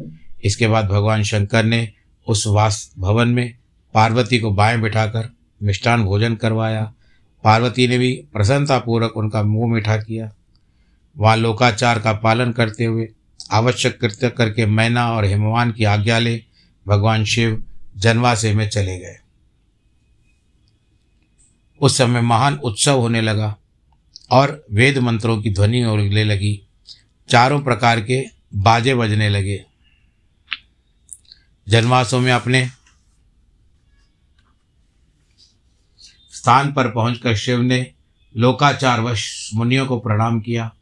इसके 0.44 0.66
बाद 0.66 0.84
भगवान 0.84 1.22
शंकर 1.22 1.64
ने 1.64 1.92
उस 2.28 2.46
वास 2.46 2.92
भवन 2.98 3.28
में 3.28 3.54
पार्वती 3.94 4.38
को 4.38 4.50
बाएँ 4.50 4.80
बिठाकर 4.80 5.28
मिष्टान 5.62 6.04
भोजन 6.04 6.34
करवाया। 6.34 6.92
पार्वती 7.44 7.88
ने 7.88 7.98
भी 7.98 8.24
प्रसन्नतापूर्वक 8.32 9.16
उनका 9.16 9.42
मुँह 9.42 9.74
मीठा 9.74 9.96
किया। 9.96 10.32
वहाँ 11.18 11.36
लोकाचार 11.36 11.98
का 11.98 12.12
पालन 12.12 12.52
करते 12.52 12.84
हुए 12.84 13.08
आवश्यक 13.52 14.00
कृत्य 14.00 14.30
करके 14.30 14.66
मैना 14.66 15.12
और 15.12 15.24
हिमवान 15.24 15.72
की 15.72 15.84
आज्ञा 15.84 16.18
ले, 16.18 16.44
भगवान 16.86 17.24
शिव 17.24 17.64
जनवासे 17.96 18.54
में 18.54 18.68
चले 18.68 18.98
गए। 18.98 19.18
उस 21.80 21.98
समय 21.98 22.20
महान 22.20 22.54
उत्सव 22.54 23.00
होने 23.00 23.20
लगा 23.20 23.56
और 24.30 24.66
वेद 24.72 24.98
मंत्रों 24.98 25.42
की 25.42 25.50
ध्वनि 25.50 25.80
होने 25.80 26.24
लगी। 26.24 26.62
चारों 27.28 27.62
प्रकार 27.62 28.00
के 28.00 28.24
बाजे 28.54 28.94
बजने 28.94 29.28
लगे। 29.28 29.64
जनवासों 31.68 32.20
में 32.20 32.32
अपने 32.32 32.68
स्थान 36.32 36.72
पर 36.72 36.90
पहुंचकर 36.90 37.36
शिव 37.36 37.62
ने 37.62 37.92
लोकाचार 38.36 39.00
वश 39.00 39.50
मुनियों 39.54 39.86
को 39.86 39.98
प्रणाम 39.98 40.40
किया। 40.40 40.74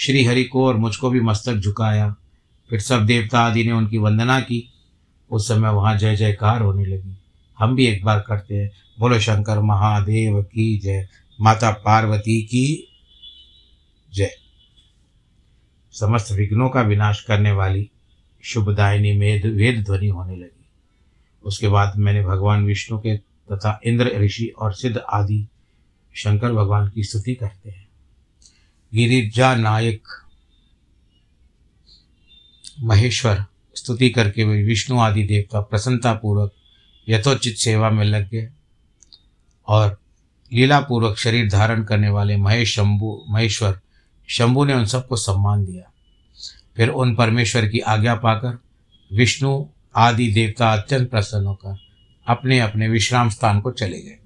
श्री 0.00 0.24
हरि 0.24 0.44
को 0.44 0.66
और 0.66 0.76
मुझको 0.76 1.10
भी 1.10 1.20
मस्तक 1.20 1.54
झुकाया। 1.54 2.16
फिर 2.70 2.80
सब 2.80 3.06
देवता 3.06 3.40
आदि 3.40 3.64
ने 3.64 3.72
उनकी 3.72 3.98
वंदना 3.98 4.40
की। 4.40 4.72
उस 5.30 5.48
समय 5.48 5.70
वहाँ 5.70 5.98
जय 5.98 6.16
जयकार 6.16 6.62
होने 6.62 6.84
लगी। 6.84 7.18
हम 7.58 7.76
भी 7.76 7.86
एक 7.86 8.04
बार 8.04 8.20
करते 8.20 8.54
हैं। 8.54 8.70
बोलो, 8.98 9.20
शंकर 9.20 9.60
महादेव 9.60 10.42
की 10.42 10.78
जय। 10.78 11.08
माता 11.40 11.70
पार्वती 11.70 12.42
की 12.42 12.88
जय। 14.14 14.30
समस्त 15.92 16.32
विघ्नों 16.32 16.68
का 16.68 16.82
विनाश 16.82 17.20
करने 17.20 17.52
वाली 17.52 17.90
शुभदायिनी 18.42 19.12
में 19.12 19.42
वेद 19.42 19.84
ध्वनि 19.84 20.08
होने 20.08 20.36
लगी। 20.36 20.66
उसके 21.44 21.68
बाद 21.68 21.92
मैंने 21.96 22.26
भगवान 22.26 22.64
विष्णु 22.64 22.98
के 22.98 23.16
तथा 23.16 23.80
इंद्र, 23.84 24.12
ऋषि 24.18 24.46
और 24.46 24.72
सिद्ध 24.72 24.96
आदि 24.96 25.48
शंकर 26.14 26.52
भगवान 26.52 26.88
की 26.88 27.04
स्तुति 27.04 27.34
करते 27.34 27.70
हैं। 27.70 27.87
गिरिजा 28.94 29.54
नायक 29.54 30.02
महेश्वर, 32.80 33.44
स्तुति 33.74 34.10
करके 34.10 34.44
वे 34.44 34.62
विष्णु 34.62 34.98
आदि 34.98 35.22
देवता 35.22 35.60
प्रसन्नतापूर्वक 35.60 36.52
यथोचित 37.08 37.56
सेवा 37.56 37.90
में 37.90 38.04
लग 38.04 38.30
गए 38.30 38.48
और 39.68 40.00
लीलापूर्वक 40.52 41.18
शरीर 41.18 41.50
धारण 41.50 41.84
करने 41.84 42.08
वाले 42.08 42.36
महेश 42.36 42.74
शंभु, 42.76 43.24
महेश्वर 43.28 43.80
शंभु 44.28 44.64
ने 44.64 44.74
उन 44.74 44.84
सबको 44.84 45.16
सम्मान 45.16 45.64
दिया। 45.64 45.92
फिर 46.76 46.88
उन 46.88 47.14
परमेश्वर 47.16 47.68
की 47.68 47.78
आज्ञा 47.78 48.14
पाकर 48.14 48.58
विष्णु 49.16 49.66
आदि 49.96 50.32
देवता 50.32 50.72
अत्यंत 50.72 51.10
प्रसन्न 51.10 51.46
होकर 51.46 51.78
अपने 52.26 52.60
अपने 52.60 52.88
विश्राम 52.88 53.30
स्थान 53.30 53.60
को 53.60 53.70
चले 53.70 54.00
गए। 54.00 54.18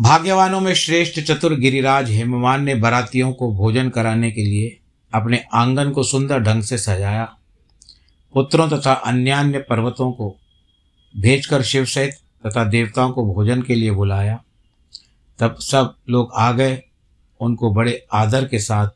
भाग्यवानों 0.00 0.60
में 0.60 0.74
श्रेष्ठ 0.74 1.20
चतुर 1.20 1.54
गिरिराज 1.54 2.10
हेमवान 2.10 2.64
ने 2.64 2.74
बरातियों 2.74 3.32
को 3.32 3.54
भोजन 3.54 3.88
कराने 3.88 4.30
के 4.30 4.44
लिए 4.44 4.78
अपने 5.14 5.44
आँगन 5.54 5.90
को 5.90 6.02
सुंदर 6.02 6.38
ढंग 6.38 6.62
से 6.62 6.78
सजाया। 6.78 7.36
पुत्रों 8.34 8.68
तथा 8.68 8.92
अन्यान्य 8.92 9.58
पर्वतों 9.58 10.12
को 10.12 10.36
भेजकर 11.16 11.62
शिव 11.62 11.84
सहित 11.84 12.14
तथा 12.46 12.64
देवताओं 12.64 13.10
को 13.10 13.34
भोजन 13.34 13.62
के 13.62 13.74
लिए 13.74 13.90
बुलाया। 13.90 14.44
तब 15.38 15.54
सब 15.54 15.94
लोग 16.08 16.30
आ 16.34 16.52
गए। 16.52 16.82
उनको 17.40 17.74
बड़े 17.74 18.06
आदर 18.12 18.48
के 18.48 18.58
साथ 18.58 18.88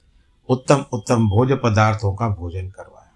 उत्तम 0.49 0.85
उत्तम 0.93 1.29
भोज 1.29 1.53
पदार्थों 1.53 2.15
का 2.15 2.29
भोजन 2.29 2.69
करवाया। 2.69 3.13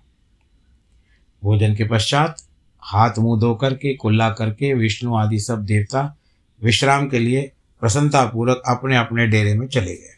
भोजन 1.45 1.75
के 1.75 1.85
पश्चात 1.85 2.43
हाथ 2.81 3.11
मुँह 3.19 3.40
धो 3.40 3.55
करके 3.55 3.95
कुल्ला 3.95 4.31
करके, 4.31 4.75
विष्णु 4.75 5.16
आदि 5.16 5.40
सब 5.40 5.64
देवता 5.64 6.16
विश्राम 6.62 7.09
के 7.09 7.19
लिए 7.19 7.52
प्रसन्नतापूर्वक 7.80 8.62
अपने 8.66 8.97
अपने 8.97 9.26
डेरे 9.26 9.54
में 9.54 9.68
चले 9.68 9.95
गए। 9.95 10.16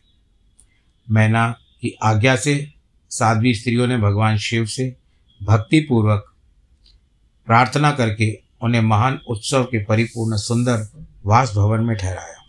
मैना 1.10 1.50
की 1.50 1.96
आज्ञा 2.02 2.36
से 2.36 2.72
साध्वी 3.10 3.54
स्त्रियों 3.54 3.86
ने 3.86 3.96
भगवान 3.96 4.38
शिव 4.38 4.66
से 4.66 4.96
भक्तिपूर्वक 5.42 6.34
प्रार्थना 7.46 7.92
करके 7.92 8.38
उन्हें 8.62 8.82
महान 8.82 9.20
उत्सव 9.28 9.64
के 9.64 9.84
परिपूर्ण 9.84 10.36
सुंदर 10.36 10.88
वास 11.26 11.52
भवन 11.54 11.80
में 11.80 11.96
ठहराया। 11.96 12.44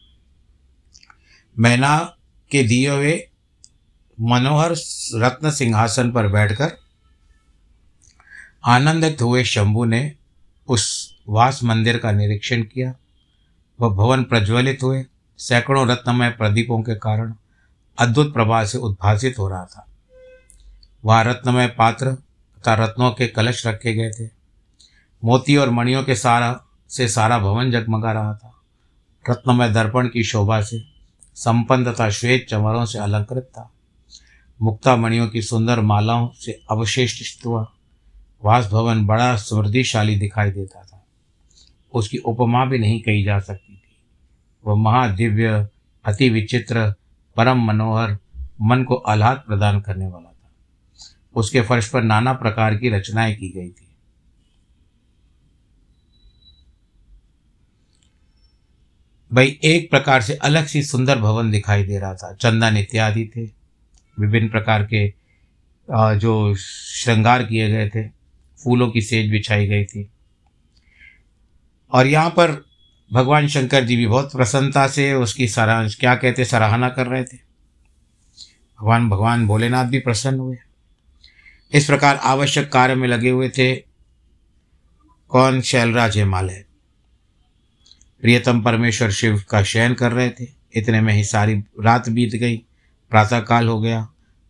मैना 1.60 2.16
के 2.52 2.64
दिए 2.64 2.90
हुए 2.90 3.24
मनोहर 4.22 4.72
रत्न 5.16 5.52
सिंहासन 5.52 6.12
पर 6.12 6.28
बैठकर 6.28 6.72
आनंदित 8.66 9.22
हुए 9.22 9.44
शंभु 9.44 9.86
ने 9.86 10.16
उस 10.68 11.16
वास 11.30 11.64
मंदिर 11.64 11.98
का 11.98 12.12
निरीक्षण 12.12 12.62
किया। 12.64 12.94
वह 13.82 13.90
भवन 13.90 14.24
प्रज्वलित 14.24 14.80
हुए। 14.84 15.06
सैकड़ों 15.38 15.88
रत्नमय 15.88 16.30
प्रदीपों 16.30 16.82
के 16.82 16.96
कारण 16.96 17.34
अद्भुत 18.00 18.34
प्रभा 18.34 18.66
से 18.66 18.78
उद्भासित 18.78 19.40
हो 19.40 19.50
रहा 19.50 19.66
था। 19.66 19.88
वहाँ 21.06 21.24
रत्नमय 21.24 21.68
पात्र 21.68 22.12
तथा 22.12 22.74
रत्नों 22.74 23.12
के 23.12 23.28
कलश 23.28 23.68
रखे 23.68 23.94
गए 23.94 24.10
थे। 24.10 24.30
मोती 25.24 25.58
और 25.58 25.70
मणियों 25.70 26.04
के 26.04 26.16
सारा 26.16 26.64
से 26.90 27.08
सारा 27.08 27.40
भवन 27.40 27.72
जगमगा 27.72 28.12
रहा 28.12 28.34
था। 28.34 28.62
रत्नमय 29.30 29.70
दर्पण 29.70 30.08
की 30.08 30.24
शोभा 30.24 30.62
से 30.62 30.84
संपन्न 31.36 31.94
तथा 31.94 32.10
श्वेत 32.10 32.48
चमरों 32.50 32.86
से 32.86 33.00
अलंकृत 33.00 33.44
था। 33.44 33.72
मुक्ता 34.62 34.96
मणियों 34.96 35.28
की 35.28 35.42
सुंदर 35.42 35.80
मालाओं 35.80 36.30
से 36.36 36.62
अवशेषित 36.72 37.46
हुआ 37.46 37.72
वास 38.46 38.66
भवन 38.66 39.06
बड़ा 39.06 39.36
समृद्धिशाली 39.36 40.16
दिखाई 40.16 40.52
देता 40.52 40.84
था। 40.84 41.06
उसकी 41.94 42.18
उपमा 42.18 42.66
भी 42.66 42.80
नहीं 42.80 43.02
कही 43.02 43.24
जा 43.24 43.40
सकती। 43.40 43.69
वह 44.66 44.76
महादिव्य, 44.76 45.68
अति 46.06 46.30
विचित्र, 46.30 46.94
परम 47.36 47.66
मनोहर, 47.66 48.18
मन 48.62 48.84
को 48.84 48.96
आह्लाद 48.96 49.44
प्रदान 49.48 49.82
करने 49.82 50.08
वाला 50.08 50.30
था। 50.30 50.52
उसके 51.36 51.62
फर्श 51.62 51.90
पर 51.90 52.04
नाना 52.04 52.34
प्रकार 52.34 52.76
की 52.76 52.90
रचनाएँ 52.90 53.36
की 53.36 53.50
गई 53.50 53.70
थी। 53.70 53.86
भाई, 59.34 59.60
एक 59.64 59.90
प्रकार 59.90 60.22
से 60.22 60.36
अलग 60.36 60.66
सी 60.66 60.84
सुंदर 60.84 61.18
भवन 61.20 61.52
दिखाई 61.52 61.84
दे 61.84 62.00
रहा 62.00 62.14
था। 62.14 62.34
चंदन 62.34 62.78
इत्यादि 62.78 63.32
थे। 63.36 63.46
विभिन्न 64.20 64.50
प्रकार 64.50 64.84
के 64.84 65.14
जो 65.92 66.56
श्रृंगार 66.56 67.44
किए 67.44 67.70
गए 67.70 67.90
थे, 67.90 68.08
फूलों 68.64 68.92
की 68.92 69.02
सेज 69.02 69.32
बिछाई 69.32 69.68
गई 69.68 69.86
थी। 69.86 70.10
और 71.92 72.08
यहाँ 72.08 72.30
पर 72.30 72.69
भगवान 73.14 73.48
शंकर 73.48 73.84
जी 73.84 73.96
भी 73.96 74.08
बहुत 74.08 74.32
प्रसन्नता 74.32 74.88
से 74.88 75.14
उसकी 75.14 75.48
सराह 75.48 75.88
क्या 75.88 76.16
कहते, 76.16 76.46
सराहना 76.46 76.90
कर 76.90 77.08
रहे 77.08 77.24
थे। 77.24 77.38
भगवान 78.82 79.10
भगवान 79.10 79.48
भोलेनाथ 79.48 79.86
भी 79.86 80.00
प्रसन्न 80.00 80.40
हुए। 80.40 80.58
इस 81.74 81.86
प्रकार 81.86 82.16
आवश्यक 82.16 82.72
कार्य 82.72 82.96
में 82.96 83.08
लगे 83.08 83.30
हुए 83.30 83.50
थे। 83.50 83.76
कौन? 85.30 85.62
शैलराज 85.62 86.18
हिमालय। 86.18 86.66
प्रियतम 88.22 88.62
परमेश्वर 88.62 89.12
शिव 89.12 89.44
का 89.50 89.64
शयन 89.64 89.94
कर 89.94 90.12
रहे 90.12 90.30
थे। 90.30 90.48
इतने 90.74 91.02
में 91.02 91.14
ही 91.14 91.24
सारी 91.24 91.56
रात 91.56 92.10
बीत 92.10 92.32
गई। 92.34 92.58
प्रातःकाल 93.10 93.68
हो 93.68 93.82
गया। 93.82 94.10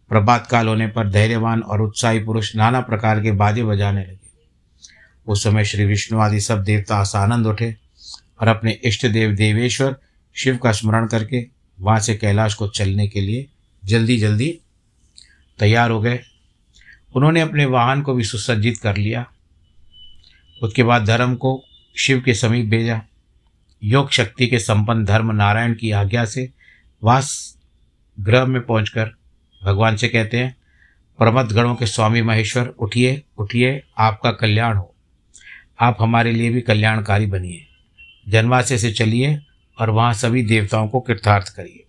प्रभात 0.10 0.48
काल 0.48 0.68
होने 0.68 0.88
पर 0.88 1.10
धैर्यवान 1.10 1.62
और 1.62 1.82
उत्साही 1.82 2.20
पुरुष 2.20 2.56
नाना 2.56 2.82
प्रकार 2.82 3.24
के 3.24 3.32
बाजे 3.32 3.64
बजाने 3.64 4.02
लगे। 4.02 4.30
उस 5.28 5.44
समय 5.44 5.66
श्री 5.66 5.86
विष्णु 5.86 6.20
आदि 6.20 6.40
सब 6.40 6.64
देवता 6.64 6.98
आसानंद 6.98 7.48
उठे। 7.48 7.89
और 8.42 8.48
अपने 8.48 8.72
इष्ट 8.84 9.06
देव 9.06 9.32
देवेश्वर 9.32 9.96
शिव 10.36 10.58
का 10.58 10.72
स्मरण 10.72 11.08
करके 11.08 11.48
वहाँ 11.80 12.00
से 12.00 12.16
कैलाश 12.16 12.54
को 12.54 12.68
चलने 12.68 13.08
के 13.08 13.22
लिए 13.22 13.48
जल्दी 13.86 14.18
जल्दी 14.18 14.60
तैयार 15.60 15.92
हो 15.92 16.02
गए। 16.02 16.20
उन्होंने 17.16 17.42
अपने 17.42 17.66
वाहन 17.66 18.02
को 18.02 18.14
भी 18.14 18.24
सुसज्जित 18.24 18.78
कर 18.78 18.98
लिया। 18.98 19.32
उसके 20.64 20.84
बाद 20.84 21.06
धर्म 21.06 21.36
को 21.36 21.64
शिव 21.98 22.22
के 22.22 22.34
समीप 22.34 22.66
भेजा। 22.66 23.02
योग 23.84 24.12
शक्ति 24.12 24.48
के 24.48 24.60
संपन्न 24.60 25.06
धर्म 25.06 25.32
नारायण 25.32 25.74
की 25.74 25.92
आज्ञा 25.92 26.26
से 26.26 26.50
वास 27.04 27.58
ग्रह 28.20 28.46
में 28.46 28.62
पहुंचकर 28.62 29.12
भगवान 29.64 29.96
से 29.96 30.08
कहते 30.08 30.38
हैं 30.38 30.56
प्रमद 31.18 31.46
गणों 31.46 31.76
के 31.76 31.88
स्वामी 31.88 32.22
महेश्वर, 32.22 32.68
उठिए 32.68 33.24
उठिए, 33.38 33.84
आपका 33.98 34.32
कल्याण 34.32 34.78
हो। 34.78 34.96
आप 35.80 35.98
हमारे 36.00 36.32
लिए 36.32 36.50
भी 36.50 36.62
कल्याणकारी 36.62 37.26
बनिए। 37.26 37.69
जनवासे 38.30 38.78
से 38.78 38.92
चलिए 38.92 39.42
और 39.80 39.90
वहाँ 39.90 40.14
सभी 40.14 40.44
देवताओं 40.44 40.88
को 40.88 41.00
कृतार्थ 41.00 41.56
करिए। 41.56 41.86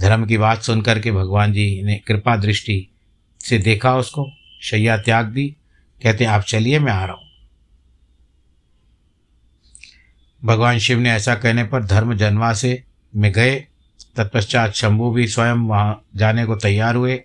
धर्म 0.00 0.26
की 0.26 0.38
बात 0.38 0.62
सुनकर 0.62 1.00
के 1.00 1.12
भगवान 1.12 1.52
जी 1.52 1.82
ने 1.82 1.96
कृपा 1.96 2.36
दृष्टि 2.36 2.88
से 3.40 3.58
देखा 3.58 3.96
उसको 3.96 4.30
शैया 4.62 4.96
त्याग 4.96 5.26
दी, 5.26 5.56
कहते, 6.02 6.24
आप 6.24 6.42
चलिए, 6.42 6.78
मैं 6.78 6.92
आ 6.92 7.04
रहा 7.04 7.14
हूँ। 7.14 7.26
भगवान 10.44 10.78
शिव 10.78 10.98
ने 10.98 11.10
ऐसा 11.10 11.34
कहने 11.34 11.64
पर 11.64 11.84
धर्म 11.84 12.16
जनवासे 12.16 12.82
में 13.16 13.32
गए। 13.32 13.66
तत्पश्चात 14.16 14.72
शंभु 14.72 15.10
भी 15.10 15.26
स्वयं 15.26 15.54
वहाँ 15.54 16.04
जाने 16.16 16.44
को 16.44 16.56
तैयार 16.56 16.94
हुए। 16.94 17.24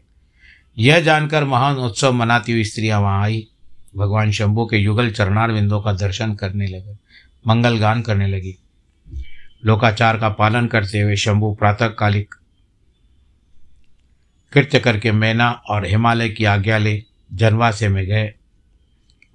यह 0.77 0.99
जानकर 0.99 1.43
महान 1.43 1.75
उत्सव 1.75 2.13
मनाती 2.13 2.51
हुई 2.51 2.63
स्त्रियाँ 2.63 3.01
वहाँ 3.01 3.23
आई। 3.23 3.47
भगवान 3.97 4.31
शंभु 4.31 4.65
के 4.65 4.77
युगल 4.77 5.11
चरणार 5.11 5.51
विंदों 5.51 5.81
का 5.81 5.93
दर्शन 5.93 6.33
करने 6.33 6.67
लगे। 6.67 6.97
मंगल 7.47 7.77
गान 7.77 8.01
करने 8.01 8.27
लगी। 8.27 8.57
लोकाचार 9.65 10.17
का 10.17 10.29
पालन 10.29 10.67
करते 10.67 11.01
हुए 11.01 11.15
शंभु 11.15 11.53
प्रातःकालिक 11.53 12.35
कृत्य 14.53 14.79
करके 14.79 15.11
मैना 15.11 15.51
और 15.51 15.85
हिमालय 15.85 16.29
की 16.29 16.45
आज्ञा 16.45 16.77
ले 16.77 17.03
जनवासे 17.33 17.89
में 17.89 18.05
गए। 18.05 18.33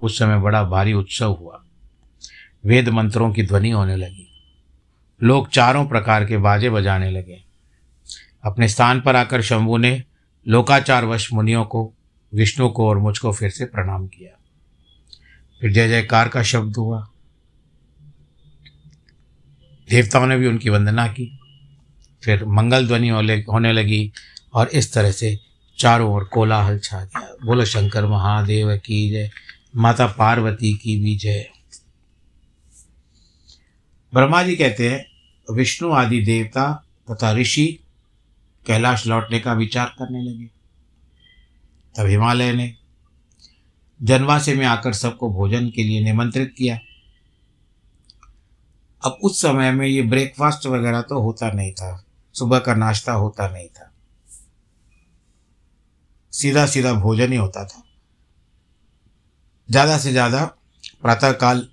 उस 0.02 0.18
समय 0.18 0.38
बड़ा 0.38 0.64
भारी 0.64 0.92
उत्सव 0.92 1.32
हुआ। 1.32 1.64
वेद 2.64 2.88
मंत्रों 2.88 3.32
की 3.32 3.42
ध्वनि 3.42 3.70
होने 3.70 3.96
लगी। 3.96 4.26
लोग 5.22 5.48
चारों 5.48 5.86
प्रकार 5.86 6.24
के 6.24 6.36
बाजे 6.36 6.70
बजाने 6.70 7.10
लगे। 7.10 7.42
अपने 8.44 8.68
स्थान 8.68 9.00
पर 9.00 9.16
आकर 9.16 9.42
शंभु 9.42 9.76
ने 9.76 10.02
लोकाचार 10.48 11.04
वश 11.04 11.32
मुनियों 11.32 11.64
को, 11.64 11.94
विष्णु 12.34 12.68
को 12.68 12.88
और 12.88 12.98
मुझको 12.98 13.32
फिर 13.32 13.50
से 13.50 13.64
प्रणाम 13.64 14.06
किया। 14.06 14.38
फिर 15.60 15.72
जय 15.72 15.88
जयकार 15.88 16.28
का 16.28 16.42
शब्द 16.42 16.76
हुआ। 16.76 17.09
देवताओं 19.90 20.26
ने 20.26 20.36
भी 20.36 20.46
उनकी 20.46 20.68
वंदना 20.68 21.06
की। 21.06 21.40
फिर 22.24 22.44
मंगल 22.44 22.86
ध्वनि 22.86 23.08
होने 23.42 23.72
लगी 23.72 24.12
और 24.54 24.68
इस 24.68 24.92
तरह 24.94 25.10
से 25.10 25.40
चारों 25.78 26.12
ओर 26.12 26.24
कोलाहल 26.24 26.78
छा 26.78 27.04
गया। 27.04 27.36
बोलो, 27.44 27.64
शंकर 27.64 28.06
महादेव 28.06 28.76
की 28.76 29.10
जय, 29.10 29.30
माता 29.76 30.06
पार्वती 30.06 30.74
की 30.74 30.96
भी 30.96 31.16
जय। 31.16 31.50
ब्रह्मा 34.14 34.42
जी 34.42 34.56
कहते 34.56 34.88
हैं, 34.88 35.06
विष्णु 35.54 35.90
आदि 35.90 36.20
देवता 36.20 36.84
तथा 37.10 37.32
ऋषि 37.32 37.80
कैलाश 38.66 39.06
लौटने 39.06 39.40
का 39.40 39.52
विचार 39.52 39.86
करने 39.98 40.22
लगे। 40.22 40.46
तब 41.96 42.06
हिमालय 42.06 42.52
ने 42.52 42.74
जनवासे 44.02 44.54
में 44.54 44.66
आकर 44.66 44.92
सबको 44.92 45.30
भोजन 45.30 45.68
के 45.68 45.82
लिए 45.82 46.00
निमंत्रित 46.00 46.54
किया। 46.58 46.78
अब 49.02 49.18
उस 49.22 49.40
समय 49.42 49.70
में 49.72 49.86
ये 49.86 50.02
ब्रेकफास्ट 50.02 50.66
वगैरह 50.66 51.02
तो 51.02 51.20
होता 51.20 51.50
नहीं 51.50 51.72
था। 51.72 52.04
सुबह 52.34 52.58
का 52.58 52.74
नाश्ता 52.74 53.12
होता 53.12 53.48
नहीं 53.48 53.68
था। 53.68 53.90
सीधा 56.32 56.66
सीधा 56.66 56.92
भोजन 56.94 57.32
ही 57.32 57.38
होता 57.38 57.64
था। 57.64 57.82
ज़्यादा 59.68 59.98
से 59.98 60.10
ज़्यादा 60.12 60.44
प्रातःकाल 61.02 61.66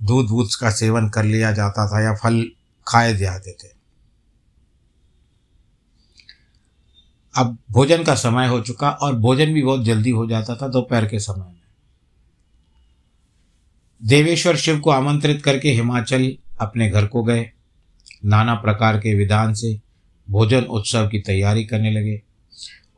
दूध 0.00 0.30
वूध 0.30 0.54
का 0.60 0.70
सेवन 0.70 1.08
कर 1.08 1.24
लिया 1.24 1.52
जाता 1.52 1.86
था 1.88 2.02
या 2.02 2.14
फल 2.14 2.44
खाए 2.86 3.14
जाते 3.16 3.52
थे। 3.52 3.68
अब 7.34 7.56
भोजन 7.70 8.02
का 8.04 8.14
समय 8.14 8.46
हो 8.48 8.60
चुका 8.60 8.90
और 8.92 9.14
भोजन 9.16 9.52
भी 9.54 9.62
बहुत 9.62 9.84
जल्दी 9.84 10.10
हो 10.10 10.26
जाता 10.26 10.56
था 10.56 10.68
दोपहर 10.68 11.06
के 11.06 11.18
समय 11.18 11.44
में। 11.44 11.60
देवेश्वर 14.02 14.56
शिव 14.56 14.78
को 14.80 14.90
आमंत्रित 14.90 15.42
करके 15.42 15.70
हिमाचल 15.70 16.32
अपने 16.60 16.90
घर 16.90 17.06
को 17.06 17.22
गए। 17.22 17.50
नाना 18.24 18.54
प्रकार 18.54 18.98
के 18.98 19.14
विधान 19.14 19.54
से 19.54 19.80
भोजन 20.30 20.62
उत्सव 20.62 21.08
की 21.08 21.18
तैयारी 21.18 21.64
करने 21.64 21.90
लगे। 21.90 22.22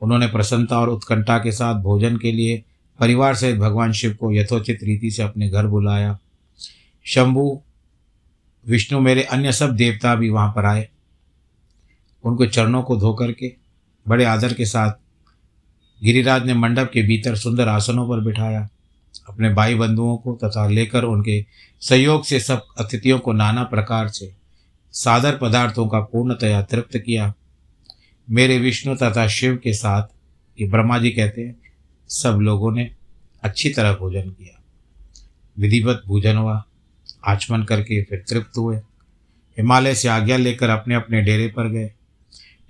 उन्होंने 0.03 0.27
प्रसन्नता 0.27 0.79
और 0.79 0.89
उत्कंठा 0.89 1.39
के 1.39 1.53
साथ 1.53 1.75
भोजन 1.75 2.17
के 2.17 2.33
लिए 2.33 2.65
परिवार 3.01 3.35
सहित 3.35 3.57
भगवान 3.57 3.93
शिव 3.93 4.15
को 4.15 4.33
यथोचित 4.33 4.79
रीति 4.83 5.11
से 5.11 5.23
अपने 5.23 5.49
घर 5.49 5.67
बुलाया। 5.67 6.19
शंभु, 7.05 7.63
विष्णु 8.69 9.01
मेरे 9.01 9.23
अन्य 9.23 9.53
सब 9.53 9.77
देवता 9.77 10.15
भी 10.15 10.31
वहाँ 10.31 10.53
पर 10.57 10.65
आए। 10.65 10.89
उनको 12.25 12.47
चरणों 12.47 12.83
को 12.83 12.97
धो 12.97 13.15
करके 13.15 13.55
बड़े 14.09 14.25
आदर 14.25 14.53
के 14.53 14.67
साथ 14.67 14.93
गिरिराज 16.05 16.45
ने 16.45 16.55
मंडप 16.55 16.91
के 16.95 17.03
भीतर 17.03 17.37
सुंदर 17.37 17.69
आसनों 17.69 18.09
पर 18.09 18.21
बिठाया। 18.21 18.69
अपने 19.29 19.55
भाई 19.55 19.75
बंधुओं 19.75 20.17
को 20.17 20.39
तथा 20.45 20.69
लेकर 20.69 21.05
उनके 21.05 21.47
सहयोग 21.81 22.25
से 22.25 22.41
सब 22.41 22.67
अतिथियों 22.79 23.19
को 23.19 23.33
नाना 23.33 23.63
प्रकार 23.63 24.09
से 24.09 24.33
सादर 24.93 25.37
पदार्थों 25.37 25.89
का 25.89 26.01
पूर्णतया 26.01 26.63
तृप्त 26.63 26.99
किया। 26.99 27.35
मेरे 28.31 28.59
विष्णु 28.59 28.97
तथा 28.97 29.29
शिव 29.29 29.57
के 29.57 29.73
साथ 29.73 30.03
ये 30.61 30.69
ब्रह्मा 30.69 30.99
जी 30.99 31.11
कहते 31.11 31.43
हैं, 31.43 31.57
सब 32.09 32.39
लोगों 32.41 32.73
ने 32.73 32.91
अच्छी 33.43 33.71
तरह 33.71 33.95
भोजन 33.95 34.31
किया। 34.31 34.61
विधिवत 35.59 36.03
भोजन 36.07 36.37
हुआ, 36.37 36.65
आचमन 37.25 37.63
करके 37.63 38.03
फिर 38.03 38.25
तृप्त 38.29 38.59
हुए। 38.59 38.77
हिमालय 39.59 39.95
से 39.95 40.09
आज्ञा 40.09 40.37
लेकर 40.37 40.71
अपने 40.71 40.95
अपने 40.95 41.23
डेरे 41.23 41.49
पर 41.49 41.69
गए। 41.69 41.93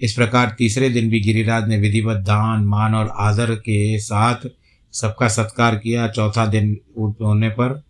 इस 0.00 0.12
प्रकार 0.12 0.54
तीसरे 0.58 0.90
दिन 0.90 1.10
भी 1.10 1.20
गिरिराज 1.20 1.68
ने 1.68 1.76
विधिवत 1.76 2.16
दान, 2.16 2.64
मान 2.64 2.94
और 2.94 3.14
आदर 3.16 3.54
के 3.54 3.98
साथ 3.98 4.48
सबका 4.94 5.28
सत्कार 5.28 5.76
किया। 5.76 6.08
चौथा 6.08 6.46
दिन 6.46 6.80
होने 6.98 7.48
पर 7.48 7.82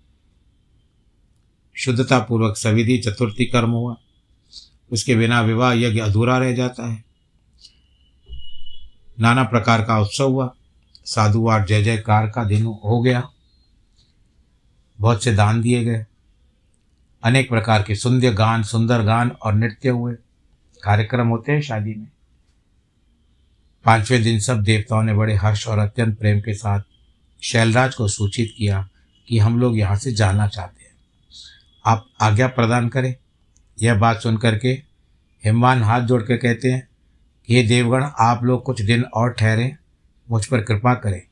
शुद्धता 1.77 2.19
पूर्वक 2.19 2.57
सविधि 2.57 2.99
चतुर्थी 2.99 3.45
कर्म 3.45 3.71
हुआ। 3.71 3.97
उसके 4.93 5.15
बिना 5.15 5.41
विवाह 5.41 5.73
यज्ञ 5.73 6.01
अधूरा 6.01 6.39
रह 6.39 6.53
जाता 6.53 6.93
है। 6.93 7.05
नाना 9.21 9.43
प्रकार 9.43 9.85
का 9.85 10.01
उत्सव 10.01 10.29
हुआ। 10.29 10.55
साधुवार 11.05 11.65
जय 11.65 11.83
जयकार 11.83 12.27
का 12.27 12.45
दिन 12.45 12.65
हो 12.65 13.03
गया। 13.03 13.29
बहुत 15.01 15.25
से 15.25 15.33
दान 15.33 15.63
दिए 15.63 15.85
गए। 15.85 16.07
अनेक 17.23 17.49
प्रकार 17.49 17.83
के 17.83 17.95
सुंदर 17.95 18.33
गान 18.33 18.63
सुंदर 18.63 19.03
गान 19.03 19.31
और 19.31 19.55
नृत्य 19.55 19.89
हुए। 19.89 20.15
कार्यक्रम 20.83 21.29
होते 21.29 21.53
हैं 21.53 21.61
शादी 21.61 21.95
में। 21.95 22.09
पाँचवें 23.85 24.23
दिन 24.23 24.41
सब 24.41 24.63
देवताओं 24.63 25.03
ने 25.03 25.15
बड़े 25.15 25.35
हर्ष 25.35 25.69
और 25.69 25.79
अत्यंत 25.79 26.19
प्रेम 26.19 26.41
के 26.41 26.55
साथ 26.55 26.81
शैलराज 27.45 27.95
को 27.95 28.09
सूचित 28.09 28.55
किया 28.59 28.89
कि 29.29 29.39
हम 29.39 29.61
लोग 29.61 29.79
यहाँ 29.79 29.97
से 29.97 30.13
जाना 30.13 30.47
चाहते 30.47 30.83
हैं। 30.83 30.91
आप 31.87 32.07
आज्ञा 32.21 32.47
प्रदान 32.47 32.89
करें। 32.89 33.15
यह 33.83 33.95
बात 33.95 34.21
सुन 34.21 34.37
करके 34.37 34.69
हिमवान 35.45 35.83
हाथ 35.83 36.01
जोड़ 36.01 36.23
के 36.23 36.37
कहते 36.37 36.71
हैं 36.71 36.89
कि 37.47 37.55
ये 37.55 37.63
देवगण, 37.63 38.05
आप 38.19 38.45
लोग 38.45 38.63
कुछ 38.63 38.83
दिन 38.83 39.03
और 39.03 39.33
ठहरें। 39.33 39.77
मुझ 40.31 40.47
पर 40.47 40.63
कृपा 40.63 40.95
करें। 40.95 41.23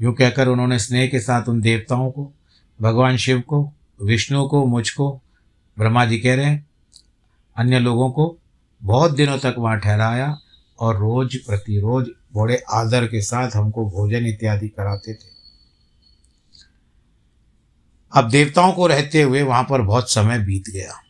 यूँ 0.00 0.14
कहकर 0.14 0.48
उन्होंने 0.48 0.78
स्नेह 0.78 1.08
के 1.08 1.20
साथ 1.20 1.48
उन 1.48 1.60
देवताओं 1.60 2.10
को, 2.10 2.32
भगवान 2.80 3.16
शिव 3.16 3.40
को, 3.40 3.72
विष्णु 4.02 4.48
को, 4.48 4.66
मुझको, 4.66 5.22
ब्रह्मा 5.78 6.06
जी 6.06 6.18
कह 6.18 6.34
रहे 6.34 6.44
हैं। 6.44 6.66
अन्य 7.56 7.78
लोगों 7.78 8.10
को 8.10 8.38
बहुत 8.82 9.10
दिनों 9.10 9.38
तक 9.38 9.54
वहाँ 9.58 9.80
ठहराया 9.80 10.38
और 10.80 10.96
रोज 10.96 11.36
प्रतिरोज 11.36 12.06
बड़े 12.36 12.62
आदर 12.70 13.06
के 13.06 13.20
साथ 13.20 13.50
हमको 13.56 13.90
भोजन 13.90 14.26
इत्यादि 14.26 14.68
कराते 14.68 15.14
थे। 15.14 15.36
अब 18.12 18.28
देवताओं 18.28 18.72
को 18.72 18.86
रहते 18.86 19.22
हुए 19.22 19.42
वहाँ 19.42 19.66
पर 19.70 19.82
बहुत 19.82 20.10
समय 20.10 20.38
बीत 20.38 20.64
गया। 20.70 21.02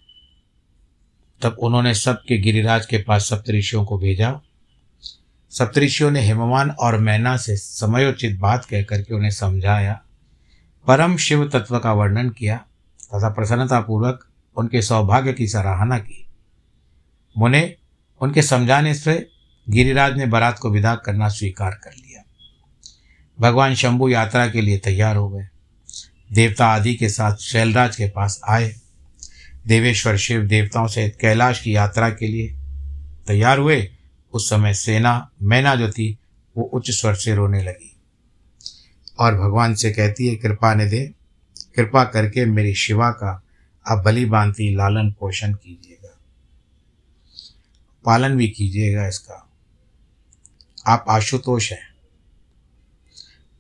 तब 1.43 1.57
उन्होंने 1.59 1.95
सबके 1.95 2.39
गिरिराज 2.39 2.87
के 2.87 2.99
पास 2.99 3.29
सप्तऋषियों 3.29 3.85
को 3.85 3.99
भेजा। 3.99 4.41
सप्तऋषियों 5.51 6.11
ने 6.11 6.21
हिमवान 6.21 6.71
और 6.71 6.99
मैना 6.99 7.37
से 7.37 7.57
समयोचित 7.57 8.39
बात 8.39 8.65
कह 8.65 8.83
करके 8.83 9.15
उन्हें 9.15 9.31
समझाया। 9.31 10.01
परम 10.87 11.17
शिव 11.17 11.49
तत्व 11.49 11.79
का 11.79 11.93
वर्णन 11.93 12.31
किया 12.31 12.57
तथा 13.15 13.29
प्रसन्नतापूर्वक 13.29 14.29
उनके 14.57 14.83
सौभाग्य 14.83 15.33
की 15.33 15.49
सराहना 15.49 15.99
की। 15.99 16.27
मुने, 17.39 17.77
उनके 18.21 18.43
समझाने 18.43 18.95
से 18.95 19.31
गिरिराज 19.71 20.17
ने 20.17 20.27
बारात 20.27 20.59
को 20.59 20.71
विदा 20.71 20.95
करना 20.95 21.29
स्वीकार 21.29 21.71
कर 21.71 21.91
लिया। 21.93 22.23
भगवान 23.41 23.75
शंभु 23.75 24.09
यात्रा 24.09 24.49
के 24.49 24.61
लिए 24.61 24.79
तैयार 24.79 25.17
हो 25.17 25.29
गए। 25.29 25.49
देवता 26.33 26.67
आदि 26.67 26.95
के 26.95 27.09
साथ 27.09 27.37
शैलराज 27.37 27.97
के 27.97 28.09
पास 28.09 28.41
आए। 28.49 28.77
देवेश्वर 29.67 30.17
शिव 30.17 30.43
देवताओं 30.43 30.87
से 30.87 31.09
कैलाश 31.09 31.61
की 31.61 31.77
यात्रा 31.77 32.11
के 32.11 32.29
लिए 32.29 32.57
तैयार 33.27 33.59
हुए। 33.59 33.91
उस 34.33 34.51
समय 34.51 34.75
सेना, 34.75 35.31
मैना 35.43 35.75
जो 35.75 35.91
थी, 35.91 36.19
वो 36.57 36.65
उच्च 36.65 36.91
स्वर 36.91 37.15
से 37.15 37.35
रोने 37.35 37.63
लगी। 37.63 37.97
और 39.19 39.35
भगवान 39.35 39.75
से 39.75 39.93
कहती 39.93 40.29
है, 40.29 40.37
कृपा 40.37 40.75
ने 40.75 40.87
दे 40.87 41.13
कृपा 41.77 42.05
करके 42.05 42.45
मेरी 42.45 42.75
शिवा 42.75 43.11
का 43.11 43.43
आप 43.89 44.05
बलि 44.05 44.25
बांधती 44.25 44.75
लालन 44.75 45.11
पोषण 45.11 45.53
कीजिएगा। 45.53 46.19
पालन 48.05 48.37
भी 48.37 48.49
कीजिएगा 48.49 49.09
इसका। 49.09 49.46
आप 50.87 51.05
आशुतोष 51.09 51.73
हैं। 51.73 51.95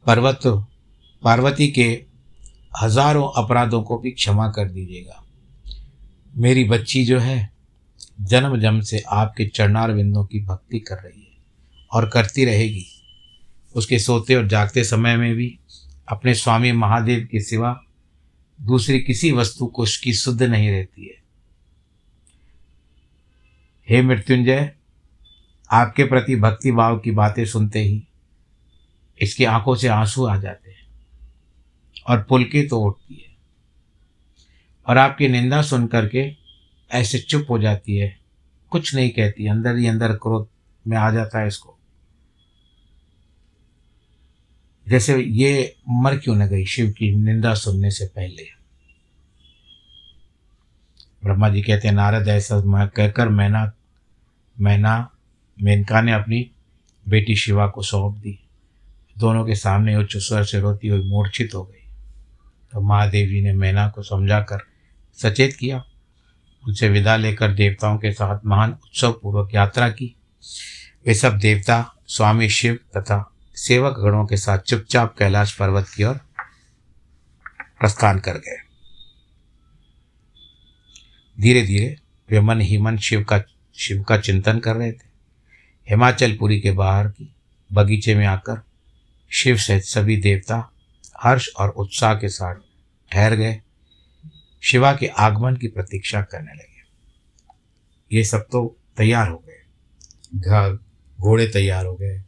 पर्वत, 0.06 0.40
पार्वती 1.22 1.68
के 1.68 2.04
हज़ारों 2.82 3.30
अपराधों 3.36 3.82
को 3.82 3.98
भी 3.98 4.10
क्षमा 4.10 4.48
कर 4.48 4.68
दीजिएगा। 4.68 5.24
मेरी 6.36 6.64
बच्ची 6.64 7.04
जो 7.04 7.18
है 7.18 7.50
जन्म 8.20 8.60
जन्म 8.60 8.80
से 8.80 9.02
आपके 9.08 9.46
चरणार 9.46 9.92
बिंदों 9.92 10.24
की 10.24 10.44
भक्ति 10.44 10.78
कर 10.78 10.96
रही 10.96 11.20
है 11.20 11.36
और 11.92 12.08
करती 12.08 12.44
रहेगी। 12.44 12.86
उसके 13.74 13.98
सोते 13.98 14.34
और 14.34 14.48
जागते 14.48 14.84
समय 14.84 15.16
में 15.16 15.34
भी 15.34 15.58
अपने 16.08 16.34
स्वामी 16.34 16.72
महादेव 16.72 17.28
के 17.30 17.40
सिवा 17.40 17.80
दूसरी 18.60 19.00
किसी 19.00 19.32
वस्तु 19.32 19.66
को 19.66 19.82
उसकी 19.82 20.12
शुद्ध 20.12 20.42
नहीं 20.42 20.70
रहती 20.70 21.06
है। 21.06 21.14
हे 23.88 24.02
मृत्युंजय 24.02 24.75
आपके 25.70 26.04
प्रति 26.04 26.36
भक्ति 26.36 26.72
भाव 26.72 26.98
की 26.98 27.10
बातें 27.10 27.44
सुनते 27.46 27.78
ही 27.78 28.06
इसकी 29.22 29.44
आँखों 29.44 29.76
से 29.76 29.88
आँसू 29.88 30.26
आ 30.26 30.36
जाते 30.36 30.70
हैं 30.70 30.86
और 32.08 32.22
पुलके 32.22 32.68
तो 32.68 32.80
उठती 32.80 33.14
है। 33.14 33.36
और 34.86 34.98
आपकी 34.98 35.28
निंदा 35.28 35.62
सुन 35.62 35.86
करके 35.86 36.36
ऐसे 36.90 37.18
चुप 37.18 37.46
हो 37.50 37.58
जाती 37.58 37.96
है, 37.96 38.18
कुछ 38.70 38.94
नहीं 38.94 39.10
कहती, 39.10 39.46
अंदर 39.46 39.76
ही 39.76 39.86
अंदर 39.86 40.12
क्रोध 40.12 40.48
में 40.86 40.96
आ 40.96 41.10
जाता 41.10 41.40
है 41.40 41.48
इसको। 41.48 41.78
जैसे 44.88 45.22
ये 45.22 45.76
मर 45.88 46.16
क्यों 46.16 46.36
न 46.36 46.46
गई 46.46 46.66
शिव 46.66 46.90
की 46.90 47.16
निंदा 47.16 47.54
सुनने 47.54 47.90
से 47.90 48.06
पहले। 48.06 48.46
ब्रह्मा 51.24 51.48
जी 51.48 51.62
कहते 51.62 51.88
हैं, 51.88 51.94
नारद, 51.94 52.28
ऐसा 52.28 52.86
कहकर 52.86 53.28
मैना 53.28 53.72
मैना 54.60 55.10
मेनका 55.62 56.00
ने 56.00 56.12
अपनी 56.12 56.50
बेटी 57.08 57.36
शिवा 57.36 57.66
को 57.66 57.82
सौंप 57.82 58.16
दी। 58.16 58.38
दोनों 59.18 59.46
के 59.46 59.54
सामने 59.54 59.96
उच्च 59.96 60.16
स्वर 60.16 60.44
से 60.44 60.60
रोती 60.60 60.88
हुई 60.88 61.08
मूर्छित 61.08 61.54
हो 61.54 61.64
गई। 61.64 61.88
तो 62.72 62.80
महादेव 62.80 63.28
जी 63.28 63.42
ने 63.42 63.52
मैना 63.52 63.88
को 63.88 64.02
समझाकर 64.02 64.58
सचेत 65.14 65.56
किया। 65.56 65.84
उनसे 66.68 66.88
विदा 66.88 67.16
लेकर 67.16 67.54
देवताओं 67.54 67.98
के 67.98 68.12
साथ 68.12 68.38
महान 68.46 68.70
उत्सव 68.72 69.12
पूर्वक 69.12 69.54
यात्रा 69.54 69.88
की। 69.88 70.16
वे 71.06 71.14
सब 71.14 71.38
देवता, 71.38 71.94
स्वामी 72.06 72.48
शिव 72.48 72.74
तथा 72.74 73.32
सेवक 73.54 73.98
गणों 73.98 74.26
के 74.26 74.36
साथ 74.36 74.58
चुपचाप 74.58 75.16
कैलाश 75.18 75.56
पर्वत 75.56 75.88
की 75.96 76.04
ओर 76.04 76.14
प्रस्थान 77.80 78.18
कर 78.18 78.32
गए। 78.32 78.62
धीरे 81.40 81.62
धीरे 81.62 81.96
वे 82.30 82.40
मन 82.40 82.60
ही 82.60 82.78
मन 82.78 82.96
शिव 82.96 83.24
का 83.24 83.42
शिव 83.74 84.02
का 84.02 84.18
चिंतन 84.18 84.58
कर 84.58 84.76
रहे 84.76 84.92
थे। 84.92 85.05
हिमाचलपुरी 85.90 86.60
के 86.60 86.70
बाहर 86.70 87.08
की 87.08 87.34
बगीचे 87.72 88.14
में 88.14 88.26
आकर 88.26 88.62
शिव 89.30 89.56
सहित 89.56 89.82
सभी 89.82 90.16
देवता 90.16 90.72
हर्ष 91.22 91.48
और 91.58 91.68
उत्साह 91.68 92.14
के 92.14 92.28
साथ 92.28 92.54
ठहर 93.12 93.34
गए। 93.34 93.60
शिवा 94.62 94.92
के 94.96 95.06
आगमन 95.06 95.56
की 95.56 95.68
प्रतीक्षा 95.68 96.22
करने 96.22 96.52
लगे। 96.52 96.76
ये 98.16 98.24
सब 98.24 98.46
तो 98.52 98.76
तैयार 98.96 99.28
हो 99.28 99.36
गए। 99.36 99.62
घर, 100.34 100.78
घोड़े 101.20 101.46
तैयार 101.46 101.86
हो 101.86 101.94
गए, 101.94 102.22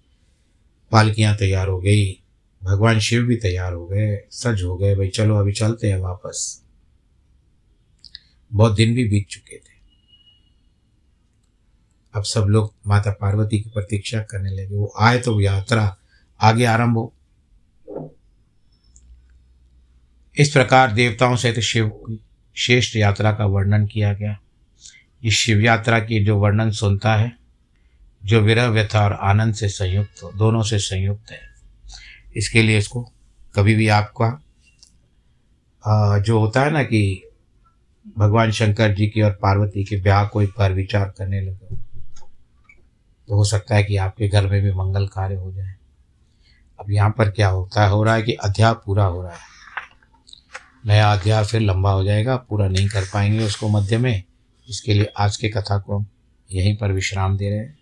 पालकियाँ 0.93 1.37
तैयार 1.37 1.69
हो 1.69 1.79
गई, 1.81 2.13
भगवान 2.63 2.99
शिव 2.99 3.23
भी 3.23 3.37
तैयार 3.37 3.73
हो 3.73 3.87
गए, 3.87 4.17
सज 4.31 4.63
हो 4.63 4.77
गए, 4.77 4.95
भाई 4.95 5.09
चलो 5.09 5.37
अभी 5.37 5.53
चलते 5.53 5.91
हैं 5.91 5.99
वापस। 5.99 6.63
बहुत 8.53 8.77
दिन 8.77 8.95
भी 8.95 9.05
बीत 9.09 9.27
चुके 9.29 9.57
थे। 9.57 9.68
अब 12.15 12.23
सब 12.23 12.47
लोग 12.49 12.75
माता 12.87 13.11
पार्वती 13.11 13.61
की 13.61 13.71
प्रतीक्षा 13.71 14.21
करने 14.21 14.51
लगे। 14.51 14.77
वो 14.77 14.93
आए 15.01 15.19
तो 15.19 15.41
यात्रा 15.41 15.97
आगे 16.41 16.65
आरंभ 16.65 16.97
हो। 16.97 17.13
इस 20.37 20.51
प्रकार 20.51 20.93
देवताओं 20.93 21.37
सहित 21.37 21.59
शिव 21.61 21.89
की 21.89 22.21
श्रेष्ठ 22.57 22.97
यात्रा 22.97 23.33
का 23.33 23.45
वर्णन 23.45 23.87
किया 23.87 24.13
गया। 24.13 24.39
इस 25.25 25.35
शिव 25.35 25.61
यात्रा 25.61 25.99
की 26.01 26.25
जो 26.25 26.39
वर्णन 26.39 26.71
सुनता 26.71 27.15
है, 27.15 27.33
जो 28.25 28.41
विरह 28.41 28.67
व्यथा 28.67 29.05
और 29.05 29.13
आनंद 29.13 29.55
से 29.55 29.69
संयुक्त 29.69 30.23
हो, 30.23 30.33
दोनों 30.33 30.63
से 30.63 30.79
संयुक्त 30.79 31.31
है। 31.31 31.41
इसके 32.37 32.63
लिए 32.63 32.79
इसको 32.79 33.03
कभी 33.55 33.75
भी 33.75 33.89
आपका 33.89 34.43
जो 36.19 36.39
होता 36.39 36.63
है 36.63 36.71
ना 36.71 36.83
कि 36.83 37.25
भगवान 38.19 38.51
शंकर 38.51 38.95
जी 38.95 39.07
की 39.07 39.23
और 39.23 39.31
पार्वती 39.33 39.85
के 39.85 39.97
ब्याह 39.97 40.27
को 40.27 40.43
एक 40.43 40.51
बार 40.59 40.73
विचार 40.73 41.15
करने 41.19 41.41
लगे। 41.41 41.88
तो 43.29 43.37
हो 43.37 43.45
सकता 43.45 43.75
है 43.75 43.85
कि 43.85 43.97
आपके 43.97 44.29
घर 44.29 44.47
में 44.47 44.63
भी 44.63 44.73
मंगल 44.73 45.07
कार्य 45.07 45.35
हो 45.35 45.53
जाए। 45.53 45.75
अब 46.81 46.91
यहाँ 46.91 47.15
पर 47.19 47.31
क्या 47.31 47.49
होता 47.49 47.85
है? 47.85 47.91
हो 47.91 48.03
रहा 48.03 48.15
है 48.15 48.23
कि 48.23 48.33
अध्याय 48.33 48.75
पूरा 48.75 49.05
हो 49.05 49.23
रहा 49.23 49.33
है। 49.33 49.39
नया 50.87 51.13
अध्याय 51.13 51.45
फिर 51.45 51.61
लंबा 51.61 51.93
हो 51.93 52.05
जाएगा, 52.05 52.37
पूरा 52.37 52.69
नहीं 52.69 52.89
कर 52.89 53.05
पाएँगे 53.05 53.45
उसको 53.45 53.69
मध्य 53.69 53.99
में। 53.99 54.23
इसके 54.69 54.95
लिए 54.95 55.05
आज 55.05 55.37
के 55.37 55.49
कथा 55.49 55.79
को 55.79 55.97
हम 55.97 56.07
यहीं 56.53 56.77
पर 56.77 56.93
विश्राम 56.93 57.37
दे 57.37 57.51
रहे 57.51 57.59
हैं। 57.59 57.79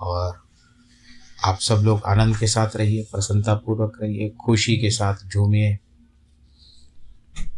और 0.00 0.42
आप 1.44 1.58
सब 1.58 1.74
लोग 1.74 2.02
आनंद 2.06 2.36
के 2.36 2.46
साथ 2.46 2.76
रहिए, 2.76 3.02
प्रसन्नतापूर्वक 3.02 3.98
रहिए, 4.02 4.30
खुशी 4.30 4.76
के 4.76 4.90
साथ 4.90 5.14
झूमिए। 5.26 5.78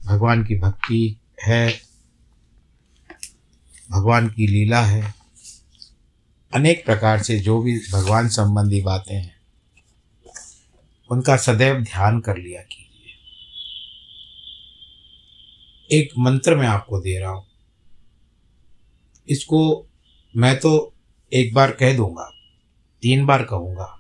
भगवान 0.06 0.44
की 0.44 0.58
भक्ति 0.58 1.20
है, 1.44 1.74
भगवान 3.90 4.28
की 4.28 4.46
लीला 4.46 4.80
है। 4.80 5.19
अनेक 6.52 6.84
प्रकार 6.84 7.22
से 7.22 7.38
जो 7.38 7.60
भी 7.62 7.76
भगवान 7.92 8.28
संबंधी 8.28 8.80
बातें 8.82 9.14
हैं, 9.14 9.34
उनका 11.10 11.36
सदैव 11.36 11.80
ध्यान 11.82 12.20
कर 12.20 12.36
लिया 12.36 12.62
कीजिए। 12.62 12.88
एक 15.90 16.12
मंत्र 16.18 16.54
मैं 16.56 16.66
आपको 16.66 17.00
दे 17.00 17.18
रहा 17.18 17.30
हूँ। 17.30 17.46
इसको 19.28 19.86
मैं 20.34 20.58
तो 20.58 20.92
एक 21.32 21.54
बार 21.54 21.70
कह 21.70 21.96
दूँगा, 21.96 22.30
तीन 23.02 23.24
बार 23.26 23.42
कहूँगा, 23.42 23.96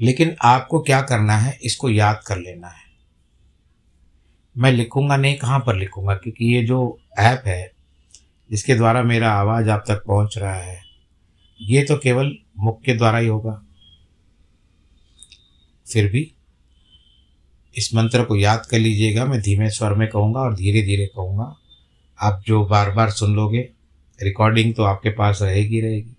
लेकिन 0.00 0.34
आपको 0.42 0.80
क्या 0.80 1.00
करना 1.02 1.36
है, 1.36 1.58
इसको 1.62 1.90
याद 1.90 2.20
कर 2.26 2.38
लेना 2.38 2.68
है। 2.68 2.90
मैं 4.56 4.72
लिखूँगा 4.72 5.16
नहीं, 5.16 5.36
कहाँ 5.36 5.58
पर 5.60 5.76
लिखूँगा, 5.76 6.14
क्योंकि 6.14 6.54
ये 6.54 6.62
जो 6.64 6.98
ऐप 7.18 7.42
है 7.46 7.70
जिसके 8.52 8.74
द्वारा 8.74 9.02
मेरा 9.02 9.32
आवाज़ 9.32 9.70
आप 9.70 9.84
तक 9.88 10.04
पहुँच 10.06 10.38
रहा 10.38 10.54
है। 10.54 10.82
ये 11.60 11.82
तो 11.82 11.96
केवल 11.96 12.36
मुख 12.58 12.82
के 12.82 12.94
द्वारा 12.94 13.18
ही 13.18 13.26
होगा। 13.26 13.62
फिर 15.92 16.10
भी 16.10 16.34
इस 17.76 17.94
मंत्र 17.94 18.24
को 18.24 18.36
याद 18.36 18.66
कर 18.66 18.78
लीजिएगा। 18.78 19.24
मैं 19.24 19.40
धीमे 19.40 19.70
स्वर 19.70 19.94
में 19.94 20.08
कहूँगा 20.08 20.40
और 20.40 20.54
धीरे 20.54 20.82
धीरे 20.82 21.06
कहूँगा। 21.06 21.56
आप 22.20 22.42
जो 22.46 22.64
बार 22.66 22.90
बार 22.90 23.10
सुन 23.10 23.34
लोगे 23.34 23.68
रिकॉर्डिंग 24.22 24.74
तो 24.74 24.82
आपके 24.82 25.10
पास 25.10 25.42
रहेगी 25.42 25.80
रहेगी। 25.80 26.16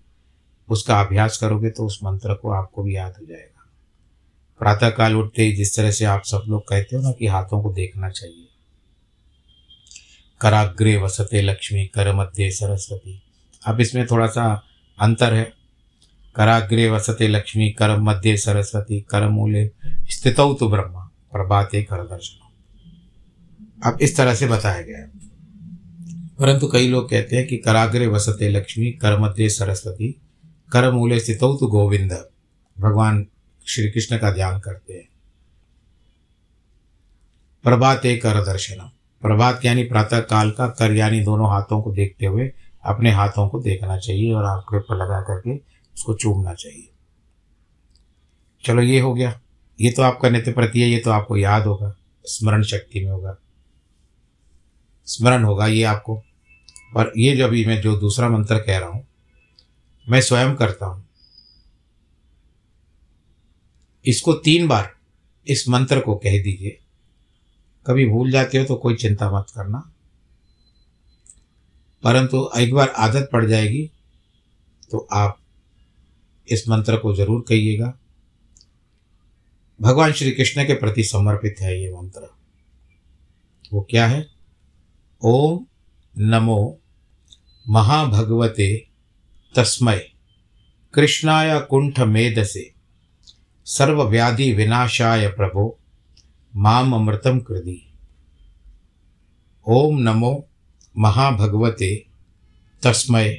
उसका 0.68 1.00
अभ्यास 1.00 1.38
करोगे 1.38 1.70
तो 1.70 1.86
उस 1.86 2.00
मंत्र 2.04 2.34
को 2.34 2.50
आपको 2.50 2.82
भी 2.82 2.96
याद 2.96 3.14
हो 3.20 3.26
जाएगा। 3.26 3.70
प्रातःकाल 4.58 5.16
उठते 5.16 5.42
ही 5.42 5.52
जिस 5.52 5.76
तरह 5.76 5.90
से 5.90 6.04
आप 6.04 6.22
सब 6.22 6.42
लोग 6.48 6.68
कहते 6.68 6.96
हो 6.96 7.02
ना 7.02 7.10
कि 7.10 7.26
हाथों 7.26 7.62
को 7.62 7.72
देखना 7.72 8.10
चाहिए। 8.10 8.48
कराग्रे 10.40 10.96
वसते 10.96 11.42
लक्ष्मी 11.42 11.84
कर 11.86 12.14
मध्य 12.14 12.50
सरस्वती। 12.50 13.22
अब 13.66 13.80
इसमें 13.80 14.06
थोड़ा 14.06 14.26
सा 14.26 14.62
अंतर 14.98 15.34
है। 15.34 15.52
कराग्रे 16.36 16.88
वसते 16.90 17.28
लक्ष्मी 17.28 17.70
कर 17.70 17.96
मध्य 17.96 18.36
सरस्वती 18.36 19.00
कर 19.00 19.28
मूले 19.28 19.70
स्थित 20.10 20.36
तो 20.36 20.68
ब्रह्मा, 20.68 21.10
प्रभाते 21.32 21.82
कर 21.82 22.02
दर्शन 22.04 22.40
अब 23.86 23.98
इस 24.00 24.16
तरह 24.16 24.34
से 24.34 24.46
बताया 24.46 24.80
गया 24.82 24.98
है। 24.98 25.10
परंतु 26.38 26.68
कई 26.68 26.88
लोग 26.88 27.10
कहते 27.10 27.36
हैं 27.36 27.46
कि 27.46 27.56
कराग्रे 27.56 28.06
वसते 28.06 28.48
लक्ष्मी 28.48 28.90
कर 28.92 29.18
मध्य 29.18 29.48
सरस्वती 29.48 30.08
कर 30.72 30.90
मूले 30.92 31.20
स्थित 31.20 31.36
तो 31.36 31.66
गोविंद, 31.66 32.12
भगवान 32.76 33.26
श्री 33.66 33.90
कृष्ण 33.90 34.18
का 34.18 34.30
ध्यान 34.32 34.60
करते 34.60 34.94
हैं। 34.94 35.08
प्रभाते 37.64 38.16
कर 38.16 38.44
दर्शनम 38.44 38.90
प्रभात 39.24 39.64
यानी 39.64 39.82
प्रातः 39.82 40.20
काल 40.20 40.50
का 40.50 40.66
कर 40.66 40.92
यानी 40.92 41.20
दोनों 41.20 41.50
हाथों 41.50 41.82
को 41.82 41.92
देखते 41.92 42.26
हुए 42.26 42.52
अपने 42.84 43.10
हाथों 43.10 43.48
को 43.48 43.60
देखना 43.60 43.98
चाहिए 43.98 44.32
और 44.32 44.44
आँख 44.44 44.64
पर 44.74 44.96
लगा 44.96 45.20
करके 45.20 45.56
उसको 45.94 46.14
चूमना 46.14 46.54
चाहिए। 46.54 46.90
चलो 48.64 48.82
ये 48.82 49.00
हो 49.00 49.14
गया। 49.14 49.40
ये 49.80 49.90
तो 49.90 50.02
आपका 50.02 50.28
नित्य 50.28 50.52
प्रति 50.52 50.80
है, 50.80 50.88
ये 50.88 50.98
तो 50.98 51.10
आपको 51.10 51.36
याद 51.36 51.62
होगा। 51.62 51.96
स्मरण 52.24 52.62
शक्ति 52.62 53.04
में 53.04 53.12
होगा। 53.12 53.36
स्मरण 55.06 55.44
होगा 55.44 55.66
ये 55.66 55.82
आपको। 55.82 56.22
और 56.96 57.12
ये 57.16 57.36
जो 57.36 57.44
अभी 57.44 57.66
मैं 57.66 57.80
जो 57.80 57.96
दूसरा 57.96 58.28
मंत्र 58.28 58.58
कह 58.58 58.78
रहा 58.78 58.88
हूँ, 58.88 59.06
मैं 60.08 60.20
स्वयं 60.20 60.54
करता 60.54 60.86
हूँ। 60.86 61.06
इसको 64.06 64.32
तीन 64.32 64.68
बार 64.68 64.94
इस 65.48 65.68
मंत्र 65.68 66.00
को 66.00 66.14
कह 66.14 66.42
दीजिए। 66.42 66.78
कभी 67.86 68.06
भूल 68.06 68.30
जाते 68.30 68.58
हो 68.58 68.64
तो 68.64 68.74
कोई 68.76 68.94
चिंता 68.94 69.30
मत 69.30 69.50
करना। 69.54 69.78
परंतु 72.02 72.48
एक 72.58 72.74
बार 72.74 72.88
आदत 72.98 73.28
पड़ 73.32 73.44
जाएगी 73.44 73.90
तो 74.90 75.06
आप 75.12 75.38
इस 76.48 76.68
मंत्र 76.68 76.96
को 76.96 77.14
ज़रूर 77.16 77.44
कहिएगा। 77.48 77.92
भगवान 79.80 80.12
श्री 80.12 80.30
कृष्ण 80.30 80.66
के 80.66 80.74
प्रति 80.74 81.04
समर्पित 81.04 81.60
है 81.60 81.80
ये 81.82 81.92
मंत्र। 81.92 82.28
वो 83.72 83.86
क्या 83.90 84.06
है? 84.06 84.26
ओम 85.22 85.64
नमो 86.14 86.80
महाभगवते 87.66 88.74
तस्मय 89.54 90.04
कृष्णाय 90.94 91.58
कुंठ 91.60 91.98
मेधसे 92.00 92.70
सर्वव्याधि 93.66 94.52
विनाशाय 94.52 95.26
प्रभो 95.28 95.66
माम 96.56 96.94
अमृतम 96.94 97.38
कृति। 97.40 97.94
ओम 99.68 99.98
नमो 99.98 100.48
महाभगवते 100.98 102.06
तस्मय 102.82 103.34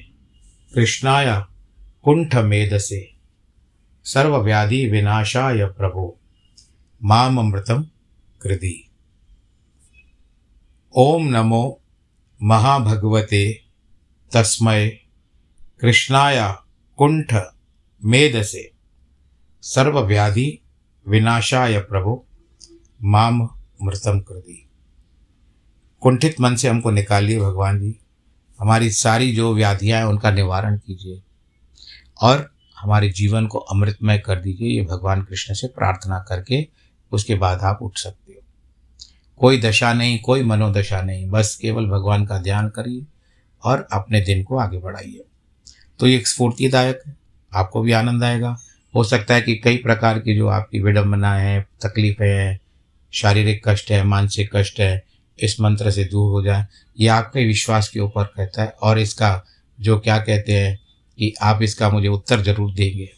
कृष्णाय 0.74 1.44
कुंठ 2.04 2.36
मेधसे 2.36 3.14
सर्वव्याधि 4.04 4.90
विनाशाय 4.90 5.66
प्रभो। 5.66 6.20
माम 7.04 7.40
अमृतम 7.40 7.84
कृति। 8.42 8.90
ओम 10.96 11.28
नमो 11.28 11.82
महाभगवते 12.44 13.62
तस्मय 14.34 14.88
कृष्णाय 15.82 16.56
कुंठ 16.98 17.36
मेधसे 18.06 18.72
सर्वव्याधि 19.62 20.60
विनाशाय 21.08 21.80
प्रभु। 21.80 22.24
माम 23.04 23.50
मृतम 23.84 24.20
कर 24.20 24.36
दी। 24.36 24.70
कुंठित 26.02 26.42
मन 26.42 26.56
से 26.56 26.68
हमको 26.68 26.92
निकालिए 26.92 27.40
भगवान 27.40 27.80
जी। 27.80 28.00
हमारी 28.60 28.92
सारी 28.92 29.36
जो 29.36 29.54
व्याधियाँ 29.54 30.00
हैं, 30.00 30.06
उनका 30.06 30.32
निवारण 30.32 30.78
कीजिए। 30.78 31.22
और 32.22 32.54
हमारे 32.78 33.10
जीवन 33.10 33.48
को 33.48 33.58
अमृतमय 33.58 34.18
कर 34.18 34.40
दीजिए, 34.40 34.70
ये 34.70 34.82
भगवान 34.82 35.24
कृष्ण 35.24 35.54
से 35.54 35.68
प्रार्थना 35.68 36.20
करके 36.20 36.68
उसके 37.12 37.36
बाद 37.36 37.60
आप 37.60 37.80
उठ 37.82 37.98
सकते 37.98 38.34
हो। 38.34 38.42
कोई 39.38 39.62
दशा 39.62 39.94
नहीं, 39.94 40.20
कोई 40.20 40.44
मनोदशा 40.44 41.02
नहीं, 41.02 41.30
बस 41.30 41.56
केवल 41.56 41.86
भगवान 41.86 42.26
का 42.26 42.38
ध्यान 42.38 42.70
करिए 42.70 43.06
और 43.64 43.88
अपने 43.94 44.22
दिन 44.22 44.44
को 44.44 44.58
आगे 44.58 44.78
बढ़ाइए। 44.78 45.24
तो 46.00 46.08
ये 46.08 46.24
स्फूर्तिदायक 46.26 47.02
है, 47.08 47.18
आपको 47.54 47.82
भी 47.82 47.92
आनंद 47.92 48.24
आएगा। 48.24 48.58
हो 48.96 49.04
सकता 49.04 49.34
है 49.34 49.42
कि 49.42 49.56
कई 49.56 49.78
प्रकार 49.78 50.20
की 50.20 50.36
जो 50.36 50.48
आपकी 50.48 50.80
विडम्बना 50.80 51.34
है, 51.34 51.68
तकलीफ़ें 51.86 52.30
हैं 52.30 52.60
शारीरिक 53.14 53.62
कष्ट 53.68 53.92
है, 53.92 54.04
मानसिक 54.04 54.56
कष्ट 54.56 54.80
है, 54.80 55.04
इस 55.40 55.60
मंत्र 55.62 55.92
से 55.92 56.04
दूर 56.04 56.32
हो 56.32 56.42
जाए। 56.44 56.66
ये 56.98 57.08
आपके 57.10 57.46
विश्वास 57.48 57.90
के 57.90 58.00
ऊपर 58.00 58.24
कहता 58.28 58.64
है 58.64 58.76
और 58.82 59.00
इसका 59.00 59.42
जो 59.80 59.98
क्या 60.00 60.18
कहते 60.20 60.54
हैं 60.54 60.78
कि 61.18 61.34
आप 61.42 61.62
इसका 61.62 61.90
मुझे 61.90 62.08
उत्तर 62.08 62.42
ज़रूर 62.42 62.74
देंगे। 62.74 63.10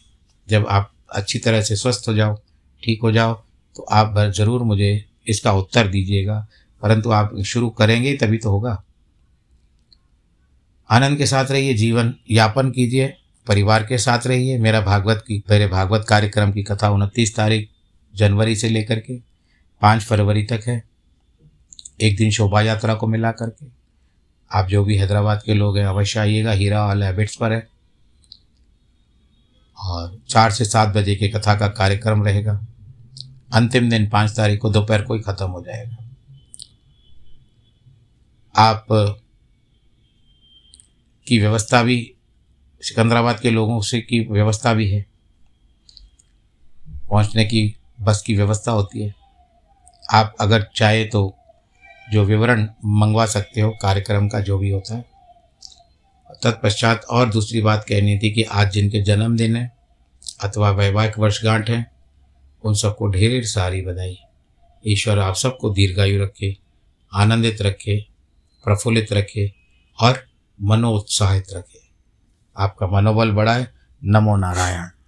जब 0.48 0.66
आप 0.68 0.90
अच्छी 1.10 1.38
तरह 1.38 1.62
से 1.62 1.76
स्वस्थ 1.76 2.08
हो 2.08 2.14
जाओ, 2.14 2.36
ठीक 2.82 3.02
हो 3.02 3.12
जाओ 3.12 3.34
तो 3.76 3.82
आप 3.82 4.18
ज़रूर 4.36 4.62
मुझे 4.62 5.04
इसका 5.26 5.52
उत्तर 5.52 5.88
दीजिएगा। 5.88 6.46
परंतु 6.82 7.10
आप 7.10 7.36
शुरू 7.46 7.68
करेंगे 7.70 8.12
तभी 8.16 8.38
तो 8.38 8.50
होगा। 8.50 8.82
आनंद 10.90 11.18
के 11.18 11.26
साथ 11.26 11.50
रहिए, 11.50 11.74
जीवन 11.74 12.14
यापन 12.30 12.70
कीजिए, 12.70 13.14
परिवार 13.46 13.82
के 13.82 13.98
साथ 13.98 14.26
रहिए। 14.26 14.58
मेरा 14.58 14.80
भागवत 14.80 15.24
की, 15.26 15.42
मेरे 15.50 15.66
भागवत 15.66 16.04
कार्यक्रम 16.08 16.52
की 16.52 16.62
कथा 16.62 16.90
उनतीस 16.90 17.34
तारीख 17.36 17.68
जनवरी 18.14 18.56
से 18.56 18.68
लेकर 18.68 19.00
के 19.00 19.16
पाँच 19.80 20.02
फरवरी 20.02 20.42
तक 20.42 20.60
है। 20.66 20.84
एक 22.00 22.16
दिन 22.16 22.30
शोभा 22.30 22.60
यात्रा 22.60 22.94
को 22.94 23.06
मिला 23.06 23.32
करके। 23.32 23.66
आप 24.52 24.66
जो 24.66 24.84
भी 24.84 24.96
हैदराबाद 24.96 25.42
के 25.46 25.54
लोग 25.54 25.78
हैं, 25.78 25.86
अवश्य 25.86 26.20
आइएगा, 26.20 26.52
हीरा 26.52 26.86
वाल 26.86 27.02
हैबिट्स 27.02 27.36
पर 27.36 27.52
है। 27.52 27.68
और 29.80 30.22
चार 30.28 30.50
से 30.50 30.64
सात 30.64 30.88
बजे 30.88 31.14
के 31.14 31.28
कथा 31.28 31.54
का 31.54 31.68
कार्यक्रम 31.68 32.24
रहेगा। 32.24 32.66
अंतिम 33.54 33.90
दिन 33.90 34.08
पाँच 34.08 34.36
तारीख 34.36 34.60
को 34.60 34.70
दोपहर 34.70 35.02
को 35.02 35.14
ही 35.14 35.20
ख़त्म 35.20 35.46
हो 35.46 35.62
जाएगा। 35.62 35.96
आप, 38.56 38.86
की 41.26 41.38
व्यवस्था 41.38 41.82
भी, 41.82 42.14
सिकंदराबाद 42.82 43.40
के 43.40 43.50
लोगों 43.50 43.80
से 43.80 44.00
की 44.00 44.20
व्यवस्था 44.20 44.74
भी 44.74 44.90
है। 44.90 45.06
पहुँचने 47.10 47.44
की 47.44 47.76
बस 48.00 48.22
की 48.22 48.34
व्यवस्था 48.34 48.72
होती 48.72 49.02
है। 49.02 49.17
आप 50.12 50.36
अगर 50.40 50.66
चाहे 50.76 51.04
तो 51.04 51.36
जो 52.12 52.24
विवरण 52.24 52.68
मंगवा 52.84 53.26
सकते 53.26 53.60
हो, 53.60 53.70
कार्यक्रम 53.70 54.28
का 54.28 54.40
जो 54.40 54.58
भी 54.58 54.70
होता 54.70 54.94
है। 54.94 55.04
तत्पश्चात 56.42 57.04
और 57.04 57.28
दूसरी 57.28 57.60
बात 57.60 57.84
कहनी 57.88 58.18
थी 58.18 58.30
कि 58.30 58.42
आज 58.42 58.72
जिनके 58.72 59.02
जन्मदिन 59.02 59.56
है 59.56 59.76
अथवा 60.44 60.70
वैवाहिक 60.70 61.18
वर्षगांठ 61.18 61.70
है, 61.70 61.90
उन 62.64 62.74
सबको 62.74 63.06
ढेर 63.06 63.44
सारी 63.44 63.82
बधाई। 63.82 64.18
ईश्वर 64.86 65.18
आप 65.18 65.34
सबको 65.34 65.70
दीर्घायु 65.70 66.22
रखे, 66.22 66.56
आनंदित 67.14 67.62
रखे, 67.62 68.06
प्रफुल्लित 68.64 69.12
रखे 69.12 69.52
और 70.00 70.26
मनोत्साहित 70.62 71.44
रखे। 71.52 71.80
आपका 72.58 72.86
मनोबल 72.86 73.30
बढ़ाए। 73.30 73.66
नमो 74.04 74.36
नारायण। 74.36 74.88